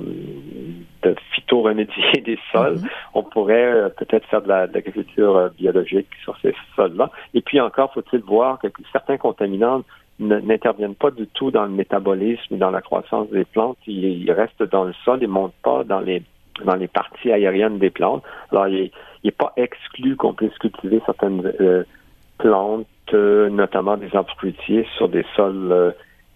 de 1.02 1.16
phytoremédier 1.34 2.22
des 2.26 2.38
sols, 2.52 2.76
mm-hmm. 2.76 2.90
on 3.16 3.24
pourrait 3.24 3.74
euh, 3.74 3.90
peut-être 3.90 4.28
faire 4.28 4.44
de 4.44 4.48
l'agriculture 4.48 5.38
euh, 5.38 5.50
biologique 5.58 6.10
sur 6.24 6.38
ces 6.40 6.54
sols-là. 6.76 7.10
Et 7.34 7.42
puis 7.42 7.60
encore, 7.60 7.92
faut-il 7.94 8.22
voir 8.22 8.60
que 8.60 8.68
certains 8.92 9.18
contaminants 9.18 9.82
n'interviennent 10.20 10.96
pas 10.96 11.12
du 11.12 11.28
tout 11.28 11.52
dans 11.52 11.64
le 11.64 11.72
métabolisme 11.72 12.56
et 12.56 12.58
dans 12.58 12.72
la 12.72 12.82
croissance 12.82 13.30
des 13.30 13.46
plantes. 13.46 13.78
Ils, 13.88 14.24
ils 14.24 14.32
restent 14.32 14.64
dans 14.64 14.84
le 14.84 14.94
sol, 15.04 15.20
ils 15.22 15.28
montent 15.28 15.54
pas 15.64 15.84
dans 15.84 16.00
les 16.00 16.24
dans 16.66 16.76
les 16.76 16.88
parties 16.88 17.32
aériennes 17.32 17.80
des 17.80 17.90
plantes. 17.90 18.24
Alors, 18.52 18.68
il 18.68 18.92
n'est 19.24 19.32
pas 19.32 19.54
exclu 19.58 20.16
qu'on 20.16 20.34
puisse 20.34 20.58
cultiver 20.58 21.02
certaines 21.06 21.54
euh, 21.60 21.84
plantes, 22.38 22.88
euh, 23.14 23.50
notamment 23.50 23.98
des 23.98 24.16
arbres 24.16 24.34
fruitiers, 24.38 24.86
sur 24.98 25.10
des 25.10 25.26
sols 25.36 25.72
euh, 25.72 25.92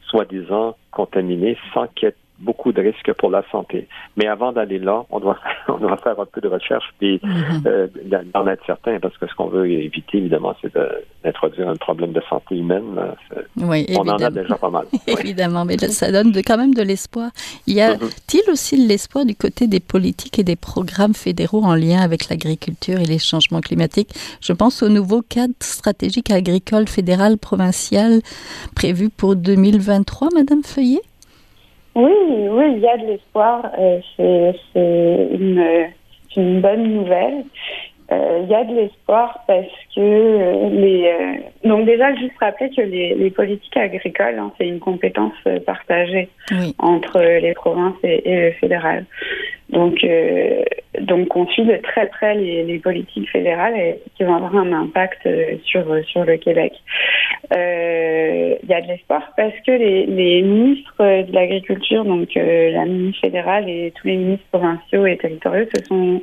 soi-disant 0.07 0.75
contaminés 0.91 1.57
sans 1.73 1.87
qu'il 1.87 2.07
y 2.07 2.11
ait 2.11 2.15
beaucoup 2.41 2.71
de 2.71 2.81
risques 2.81 3.13
pour 3.13 3.29
la 3.29 3.43
santé. 3.51 3.87
Mais 4.17 4.27
avant 4.27 4.51
d'aller 4.51 4.79
là, 4.79 5.05
on 5.09 5.19
doit, 5.19 5.37
on 5.67 5.77
doit 5.77 5.97
faire 5.97 6.19
un 6.19 6.25
peu 6.25 6.41
de 6.41 6.47
recherche 6.47 6.85
et 7.01 7.17
mm-hmm. 7.17 7.67
euh, 7.67 7.87
d'en 8.33 8.47
être 8.47 8.65
certain, 8.65 8.99
parce 8.99 9.17
que 9.17 9.27
ce 9.27 9.35
qu'on 9.35 9.47
veut 9.47 9.69
éviter, 9.69 10.17
évidemment, 10.17 10.55
c'est 10.61 10.73
d'introduire 11.23 11.69
un 11.69 11.75
problème 11.75 12.11
de 12.11 12.21
santé 12.29 12.57
humaine. 12.57 12.83
Oui, 13.57 13.85
on 13.97 14.07
en 14.07 14.17
a 14.17 14.29
déjà 14.29 14.55
pas 14.55 14.69
mal. 14.69 14.85
évidemment, 15.07 15.65
mais 15.65 15.77
ça 15.77 16.11
donne 16.11 16.33
quand 16.35 16.57
même 16.57 16.73
de 16.73 16.81
l'espoir. 16.81 17.31
Y 17.67 17.81
a-t-il 17.81 18.41
mm-hmm. 18.41 18.51
aussi 18.51 18.75
l'espoir 18.75 19.25
du 19.25 19.35
côté 19.35 19.67
des 19.67 19.79
politiques 19.79 20.39
et 20.39 20.43
des 20.43 20.55
programmes 20.55 21.13
fédéraux 21.13 21.63
en 21.63 21.75
lien 21.75 22.01
avec 22.01 22.29
l'agriculture 22.29 22.99
et 22.99 23.05
les 23.05 23.19
changements 23.19 23.61
climatiques? 23.61 24.09
Je 24.41 24.53
pense 24.53 24.83
au 24.83 24.89
nouveau 24.89 25.21
cadre 25.21 25.53
stratégique 25.59 26.31
agricole 26.31 26.87
fédéral 26.87 27.37
provincial 27.37 28.21
prévu 28.75 29.09
pour 29.09 29.35
2023, 29.35 30.29
Madame 30.33 30.63
Feuillet? 30.63 31.01
Oui, 31.95 32.47
oui, 32.49 32.73
il 32.75 32.79
y 32.79 32.87
a 32.87 32.97
de 32.97 33.05
l'espoir. 33.05 33.69
Euh, 33.77 33.99
c'est 34.17 35.27
une, 35.31 35.91
une, 36.37 36.61
bonne 36.61 36.83
nouvelle. 36.83 37.43
Euh, 38.11 38.41
il 38.43 38.49
y 38.49 38.55
a 38.55 38.63
de 38.63 38.75
l'espoir 38.75 39.39
parce 39.47 39.67
que 39.95 39.99
euh, 39.99 40.69
les. 40.69 41.39
donc 41.63 41.85
déjà, 41.85 42.13
juste 42.15 42.37
rappeler 42.39 42.69
que 42.69 42.81
les, 42.81 43.15
les 43.15 43.31
politiques 43.31 43.77
agricoles, 43.77 44.37
hein, 44.37 44.51
c'est 44.57 44.67
une 44.67 44.79
compétence 44.79 45.33
partagée 45.65 46.29
entre 46.77 47.19
les 47.19 47.53
provinces 47.53 47.95
et, 48.03 48.29
et 48.29 48.41
le 48.41 48.51
fédéral. 48.53 49.05
Donc, 49.71 50.03
euh, 50.03 50.63
donc 50.99 51.33
on 51.35 51.47
suit 51.47 51.63
de 51.63 51.77
très 51.77 52.07
près 52.07 52.35
les, 52.35 52.63
les, 52.63 52.79
politiques 52.79 53.29
fédérales 53.29 53.77
et 53.77 53.99
qui 54.15 54.23
vont 54.25 54.35
avoir 54.35 54.55
un 54.57 54.73
impact 54.73 55.25
euh, 55.25 55.55
sur 55.63 55.85
sur 56.05 56.25
le 56.25 56.35
Québec. 56.37 56.73
Euh, 57.53 58.55
il 58.61 58.69
y 58.69 58.73
a 58.73 58.81
de 58.81 58.87
l'espoir 58.87 59.31
parce 59.37 59.53
que 59.65 59.71
les, 59.71 60.05
les 60.07 60.41
ministres 60.41 61.23
de 61.23 61.33
l'agriculture, 61.33 62.03
donc 62.03 62.29
la 62.35 62.85
ministre 62.85 63.21
fédérale 63.21 63.69
et 63.69 63.93
tous 63.95 64.07
les 64.07 64.17
ministres 64.17 64.45
provinciaux 64.51 65.05
et 65.05 65.17
territoriaux 65.17 65.65
se 65.73 65.85
sont 65.85 66.21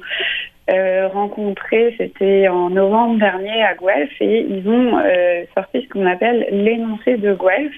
euh, 0.69 1.09
rencontrés, 1.09 1.95
c'était 1.97 2.47
en 2.49 2.69
novembre 2.69 3.19
dernier 3.19 3.63
à 3.63 3.75
Guelph, 3.75 4.13
et 4.21 4.41
ils 4.41 4.69
ont 4.69 4.99
euh, 4.99 5.45
sorti 5.55 5.83
ce 5.83 5.89
qu'on 5.89 6.05
appelle 6.05 6.47
l'énoncé 6.51 7.17
de 7.17 7.33
Guelph, 7.33 7.73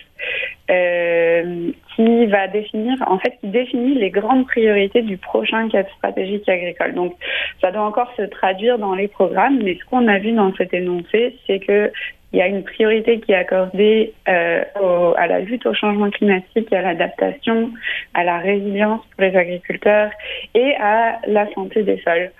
euh, 0.70 1.70
qui 1.94 2.26
va 2.26 2.48
définir, 2.48 2.96
en 3.07 3.18
fait, 3.18 3.37
qui 3.40 3.48
définit 3.48 3.94
les 3.94 4.11
grandes 4.11 4.46
priorités 4.46 5.03
du 5.03 5.18
prochain 5.18 5.68
cadre 5.68 5.88
stratégique 5.98 6.48
agricole. 6.48 6.94
Donc, 6.94 7.14
ça 7.61 7.70
doit 7.70 7.83
encore 7.83 8.12
se 8.16 8.22
traduire 8.22 8.79
dans 8.79 8.94
les 8.94 9.09
programmes, 9.09 9.61
mais 9.62 9.76
ce 9.76 9.85
qu'on 9.85 10.09
a 10.09 10.18
vu 10.18 10.33
dans 10.33 10.53
cet 10.57 10.74
énoncé, 10.74 11.37
c'est 11.46 11.61
que 11.61 11.92
il 12.33 12.38
y 12.38 12.42
a 12.42 12.46
une 12.46 12.62
priorité 12.62 13.18
qui 13.18 13.33
est 13.33 13.37
accordée 13.37 14.12
à 14.26 15.26
la 15.26 15.40
lutte 15.40 15.66
au 15.66 15.74
changement 15.74 16.11
climatique, 16.11 16.72
à 16.72 16.81
l'adaptation, 16.81 17.72
à 18.14 18.22
la 18.22 18.38
résilience 18.38 19.00
pour 19.07 19.24
les 19.24 19.37
agriculteurs 19.37 20.12
et 20.55 20.76
à 20.81 21.18
la 21.26 21.53
santé 21.55 21.83
des 21.83 22.00
sols. 22.05 22.31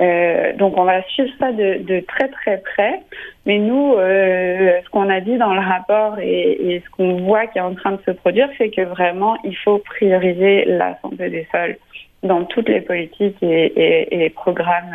Euh, 0.00 0.54
donc 0.54 0.78
on 0.78 0.84
va 0.84 1.02
suivre 1.08 1.30
ça 1.38 1.52
de, 1.52 2.00
très 2.06 2.28
très 2.28 2.58
près. 2.58 3.00
Mais 3.46 3.58
nous, 3.58 3.94
euh, 3.94 4.80
ce 4.84 4.90
qu'on 4.90 5.08
a 5.10 5.20
dit 5.20 5.36
dans 5.36 5.54
le 5.54 5.60
rapport 5.60 6.18
et, 6.18 6.82
ce 6.84 6.90
qu'on 6.90 7.16
voit 7.22 7.46
qui 7.46 7.58
est 7.58 7.62
en 7.62 7.74
train 7.74 7.92
de 7.92 8.02
se 8.06 8.12
produire, 8.12 8.48
c'est 8.58 8.70
que 8.70 8.82
vraiment 8.82 9.36
il 9.44 9.56
faut 9.56 9.78
prioriser 9.78 10.64
la 10.64 10.98
santé 11.00 11.28
des 11.28 11.46
sols 11.52 11.76
dans 12.22 12.44
toutes 12.44 12.68
les 12.68 12.80
politiques 12.80 13.42
et, 13.42 14.08
les 14.10 14.30
programmes 14.30 14.94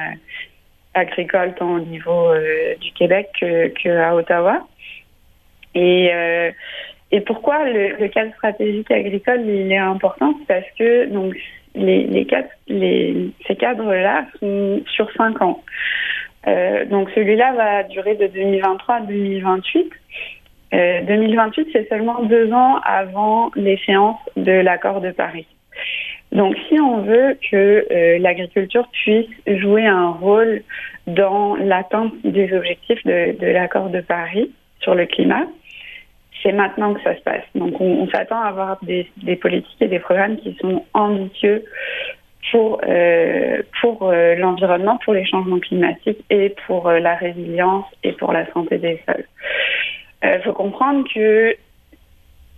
agricoles, 0.93 1.53
tant 1.55 1.75
au 1.75 1.79
niveau 1.79 2.29
euh, 2.29 2.75
du 2.75 2.91
Québec 2.93 3.29
que, 3.39 3.67
que, 3.67 3.89
à 3.89 4.15
Ottawa. 4.15 4.65
Et, 5.75 6.11
pourquoi 7.25 7.65
le, 7.69 8.07
cadre 8.07 8.33
stratégique 8.35 8.89
agricole 8.89 9.47
est 9.47 9.77
important? 9.77 10.33
Parce 10.47 10.65
que 10.77 11.05
donc 11.05 11.35
les, 11.77 12.03
les 12.67 13.31
ces 13.47 13.55
cadres-là 13.55 14.25
sont 14.39 14.81
sur 14.87 15.11
cinq 15.13 15.41
ans. 15.41 15.63
Euh, 16.47 16.85
donc 16.85 17.09
celui-là 17.15 17.53
va 17.53 17.83
durer 17.83 18.15
de 18.15 18.27
2023 18.27 18.95
à 18.95 19.01
2028. 19.01 19.91
Euh, 20.73 21.01
2028, 21.03 21.69
c'est 21.71 21.87
seulement 21.89 22.23
deux 22.23 22.51
ans 22.51 22.79
avant 22.83 23.51
l'échéance 23.55 24.19
de 24.35 24.51
l'accord 24.51 25.01
de 25.01 25.11
Paris. 25.11 25.47
Donc 26.31 26.57
si 26.67 26.79
on 26.79 27.01
veut 27.01 27.37
que 27.49 27.85
euh, 27.89 28.17
l'agriculture 28.19 28.87
puisse 28.91 29.29
jouer 29.47 29.85
un 29.85 30.09
rôle 30.09 30.61
dans 31.05 31.55
l'atteinte 31.55 32.13
des 32.25 32.51
objectifs 32.53 33.03
de 33.05 33.45
l'accord 33.45 33.89
de 33.89 34.01
Paris 34.01 34.51
sur 34.81 34.93
le 34.93 35.05
climat, 35.05 35.45
c'est 36.43 36.51
maintenant 36.51 36.93
que 36.93 37.01
ça 37.01 37.15
se 37.15 37.21
passe. 37.21 37.43
Donc 37.55 37.79
on, 37.79 38.07
s'attend 38.09 38.39
à 38.41 38.47
avoir 38.47 38.77
des, 38.83 39.07
politiques 39.35 39.81
et 39.81 39.87
des 39.87 39.99
programmes 39.99 40.37
qui 40.37 40.57
sont 40.61 40.83
ambitieux 40.93 41.63
pour 42.51 42.81
euh, 42.87 43.61
pour 43.81 44.09
euh, 44.09 44.35
l'environnement, 44.35 44.97
pour 45.03 45.13
les 45.13 45.25
changements 45.25 45.59
climatiques 45.59 46.23
et 46.29 46.55
pour 46.65 46.87
euh, 46.87 46.99
la 46.99 47.15
résilience 47.15 47.85
et 48.03 48.13
pour 48.13 48.31
la 48.31 48.49
santé 48.51 48.77
des 48.77 49.01
sols. 49.05 49.25
Il 50.23 50.41
faut 50.43 50.53
comprendre 50.53 51.07
que 51.13 51.55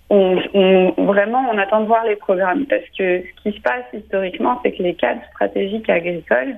vraiment, 0.09 1.45
on 1.51 1.57
attend 1.57 1.81
de 1.81 1.85
voir 1.85 2.03
les 2.05 2.15
programmes 2.15 2.65
parce 2.65 2.85
que 2.97 3.21
ce 3.21 3.43
qui 3.43 3.55
se 3.55 3.61
passe 3.61 3.83
historiquement, 3.93 4.59
c'est 4.63 4.71
que 4.71 4.81
les 4.81 4.95
cadres 4.95 5.21
stratégiques 5.33 5.89
agricoles, 5.89 6.55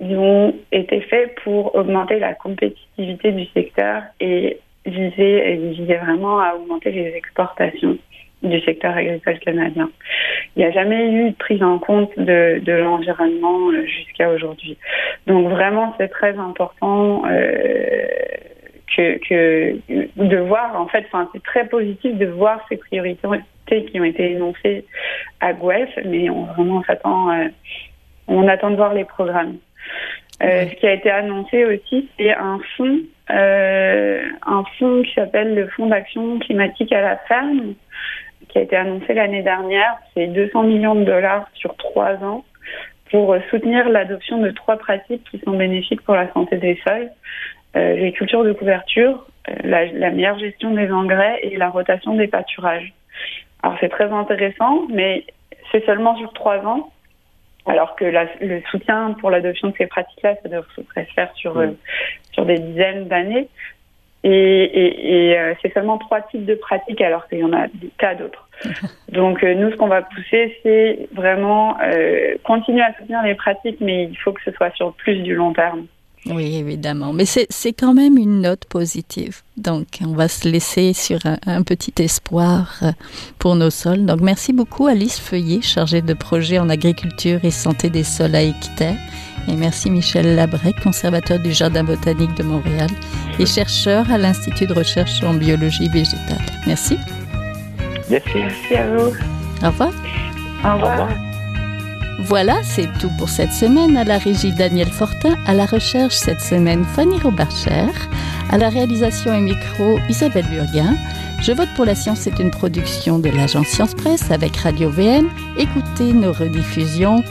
ont 0.00 0.54
été 0.72 1.00
faits 1.02 1.34
pour 1.42 1.74
augmenter 1.74 2.18
la 2.18 2.34
compétitivité 2.34 3.32
du 3.32 3.46
secteur 3.46 4.02
et 4.20 4.58
viser, 4.88 5.56
viser 5.56 5.96
vraiment 5.96 6.40
à 6.40 6.54
augmenter 6.54 6.90
les 6.90 7.14
exportations 7.14 7.98
du 8.42 8.60
secteur 8.60 8.96
agricole 8.96 9.38
canadien. 9.40 9.90
Il 10.54 10.60
n'y 10.60 10.64
a 10.64 10.70
jamais 10.70 11.10
eu 11.10 11.30
de 11.30 11.36
prise 11.36 11.62
en 11.62 11.78
compte 11.78 12.16
de, 12.18 12.60
de 12.60 12.72
l'environnement 12.72 13.70
euh, 13.70 13.84
jusqu'à 13.86 14.30
aujourd'hui. 14.30 14.76
Donc 15.26 15.48
vraiment, 15.48 15.94
c'est 15.98 16.08
très 16.08 16.36
important 16.38 17.22
euh, 17.26 18.06
que, 18.96 19.18
que, 19.28 19.78
de 20.16 20.36
voir, 20.36 20.80
en 20.80 20.86
fait, 20.86 21.04
enfin, 21.06 21.28
c'est 21.32 21.42
très 21.42 21.66
positif 21.66 22.16
de 22.16 22.26
voir 22.26 22.64
ces 22.68 22.76
priorités 22.76 23.26
qui 23.90 24.00
ont 24.00 24.04
été 24.04 24.32
énoncées 24.32 24.84
à 25.40 25.52
Guelph, 25.52 25.90
mais 26.04 26.30
on 26.30 26.44
vraiment 26.44 26.82
s'attend, 26.84 27.30
euh, 27.30 27.48
on 28.28 28.46
attend 28.48 28.70
de 28.70 28.76
voir 28.76 28.94
les 28.94 29.04
programmes. 29.04 29.56
Euh, 30.42 30.66
ce 30.70 30.74
qui 30.76 30.86
a 30.86 30.92
été 30.92 31.10
annoncé 31.10 31.64
aussi, 31.64 32.08
c'est 32.16 32.32
un 32.32 32.60
fonds, 32.76 32.98
euh, 32.98 33.00
un 33.30 34.64
fonds 34.78 35.02
qui 35.02 35.12
s'appelle 35.14 35.54
le 35.54 35.68
Fonds 35.68 35.86
d'action 35.86 36.38
climatique 36.38 36.92
à 36.92 37.02
la 37.02 37.16
ferme, 37.16 37.74
qui 38.48 38.58
a 38.58 38.62
été 38.62 38.76
annoncé 38.76 39.14
l'année 39.14 39.42
dernière. 39.42 39.96
C'est 40.14 40.26
200 40.28 40.62
millions 40.64 40.94
de 40.94 41.04
dollars 41.04 41.48
sur 41.54 41.76
trois 41.76 42.14
ans 42.24 42.44
pour 43.10 43.36
soutenir 43.50 43.88
l'adoption 43.88 44.38
de 44.38 44.50
trois 44.50 44.76
pratiques 44.76 45.24
qui 45.30 45.38
sont 45.40 45.56
bénéfiques 45.56 46.02
pour 46.02 46.14
la 46.14 46.30
santé 46.32 46.56
des 46.56 46.78
sols. 46.86 47.10
Euh, 47.76 47.96
les 47.96 48.12
cultures 48.12 48.44
de 48.44 48.52
couverture, 48.52 49.26
euh, 49.48 49.54
la, 49.64 49.86
la, 49.86 50.10
meilleure 50.10 50.38
gestion 50.38 50.72
des 50.72 50.90
engrais 50.90 51.38
et 51.42 51.56
la 51.56 51.68
rotation 51.68 52.14
des 52.14 52.26
pâturages. 52.26 52.92
Alors 53.62 53.76
c'est 53.80 53.90
très 53.90 54.10
intéressant, 54.10 54.86
mais 54.88 55.24
c'est 55.70 55.84
seulement 55.84 56.16
sur 56.16 56.32
trois 56.32 56.58
ans, 56.64 56.90
alors 57.68 57.96
que 57.96 58.04
la, 58.04 58.26
le 58.40 58.60
soutien 58.70 59.14
pour 59.20 59.30
l'adoption 59.30 59.68
de 59.68 59.74
ces 59.76 59.86
pratiques-là, 59.86 60.36
ça 60.42 60.48
devrait 60.48 61.06
se 61.06 61.12
faire 61.14 61.32
sur, 61.34 61.56
euh, 61.58 61.68
sur 62.32 62.44
des 62.44 62.58
dizaines 62.58 63.08
d'années. 63.08 63.48
Et, 64.24 64.30
et, 64.30 65.28
et 65.30 65.38
euh, 65.38 65.54
c'est 65.62 65.72
seulement 65.72 65.96
trois 65.96 66.22
types 66.22 66.44
de 66.44 66.54
pratiques 66.56 67.00
alors 67.00 67.28
qu'il 67.28 67.38
y 67.38 67.44
en 67.44 67.52
a 67.52 67.68
des 67.68 67.90
tas 67.98 68.14
d'autres. 68.14 68.48
Donc 69.12 69.44
euh, 69.44 69.54
nous, 69.54 69.70
ce 69.70 69.76
qu'on 69.76 69.86
va 69.86 70.02
pousser, 70.02 70.58
c'est 70.62 71.08
vraiment 71.12 71.76
euh, 71.80 72.34
continuer 72.42 72.82
à 72.82 72.92
soutenir 72.94 73.22
les 73.22 73.34
pratiques, 73.34 73.80
mais 73.80 74.04
il 74.04 74.16
faut 74.16 74.32
que 74.32 74.42
ce 74.42 74.50
soit 74.52 74.74
sur 74.74 74.92
plus 74.94 75.22
du 75.22 75.34
long 75.34 75.52
terme. 75.52 75.86
Oui, 76.30 76.56
évidemment. 76.56 77.12
Mais 77.12 77.24
c'est 77.24 77.72
quand 77.72 77.94
même 77.94 78.18
une 78.18 78.40
note 78.42 78.64
positive. 78.66 79.42
Donc, 79.56 79.86
on 80.02 80.12
va 80.12 80.28
se 80.28 80.48
laisser 80.48 80.92
sur 80.92 81.18
un, 81.24 81.38
un, 81.46 81.62
petit 81.62 81.94
espoir 81.98 82.80
pour 83.38 83.56
nos 83.56 83.70
sols. 83.70 84.06
Donc, 84.06 84.20
merci 84.20 84.52
beaucoup 84.52 84.86
Alice 84.86 85.18
Feuillet, 85.18 85.62
chargée 85.62 86.02
de 86.02 86.14
projet 86.14 86.58
en 86.58 86.68
agriculture 86.68 87.40
et 87.42 87.50
santé 87.50 87.90
des 87.90 88.04
sols 88.04 88.34
à 88.34 88.42
Équiterre. 88.42 88.98
Et 89.48 89.56
merci 89.56 89.90
Michel 89.90 90.34
Labrec, 90.34 90.78
conservateur 90.82 91.38
du 91.38 91.52
Jardin 91.52 91.84
botanique 91.84 92.34
de 92.34 92.42
Montréal 92.42 92.90
et 93.38 93.46
chercheur 93.46 94.10
à 94.10 94.18
l'Institut 94.18 94.66
de 94.66 94.74
recherche 94.74 95.22
en 95.22 95.34
biologie 95.34 95.88
végétale. 95.88 96.44
Merci. 96.66 96.98
Merci. 98.10 98.30
Merci 98.34 98.74
à 98.74 98.88
vous. 98.88 99.12
Au 99.62 99.66
revoir. 99.68 99.92
Au 100.64 100.74
revoir. 100.74 101.00
Au 101.00 101.04
revoir. 101.04 101.27
Voilà, 102.18 102.60
c'est 102.64 102.88
tout 102.98 103.10
pour 103.16 103.28
cette 103.28 103.52
semaine. 103.52 103.96
À 103.96 104.04
la 104.04 104.18
régie 104.18 104.52
Daniel 104.52 104.88
Fortin, 104.88 105.36
à 105.46 105.54
la 105.54 105.66
recherche 105.66 106.14
cette 106.14 106.40
semaine 106.40 106.84
Fanny 106.84 107.18
Robarcher, 107.18 107.86
à 108.50 108.58
la 108.58 108.68
réalisation 108.68 109.32
et 109.34 109.40
micro 109.40 109.98
Isabelle 110.08 110.46
Burguin. 110.50 110.96
Je 111.40 111.52
vote 111.52 111.68
pour 111.76 111.84
la 111.84 111.94
science 111.94 112.26
est 112.26 112.40
une 112.40 112.50
production 112.50 113.20
de 113.20 113.28
l'agence 113.28 113.68
Science 113.68 113.94
Presse 113.94 114.32
avec 114.32 114.56
Radio 114.56 114.90
VN. 114.90 115.26
Écoutez 115.56 116.12
nos 116.12 116.32
rediffusions 116.32 117.22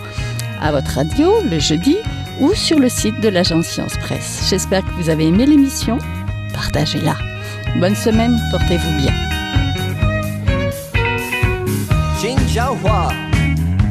à 0.61 0.71
votre 0.71 0.91
radio 0.91 1.33
le 1.43 1.59
jeudi 1.59 1.97
ou 2.39 2.53
sur 2.53 2.79
le 2.79 2.87
site 2.87 3.19
de 3.19 3.27
l'agence 3.27 3.65
Science 3.65 3.97
Presse. 3.97 4.47
J'espère 4.49 4.85
que 4.85 4.91
vous 4.91 5.09
avez 5.09 5.27
aimé 5.27 5.45
l'émission. 5.45 5.97
Partagez-la. 6.53 7.15
Bonne 7.79 7.95
semaine, 7.95 8.39
portez-vous 8.51 8.97
bien. 9.01 9.13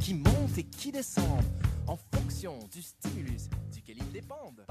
qui 0.00 0.14
montent 0.14 0.56
et 0.56 0.62
qui 0.62 0.92
descendent 0.92 1.44
en 1.88 1.96
fonction 2.14 2.58
du 2.70 2.80
stimulus 2.80 3.48
duquel 3.72 3.96
ils 3.98 4.12
dépendent. 4.12 4.64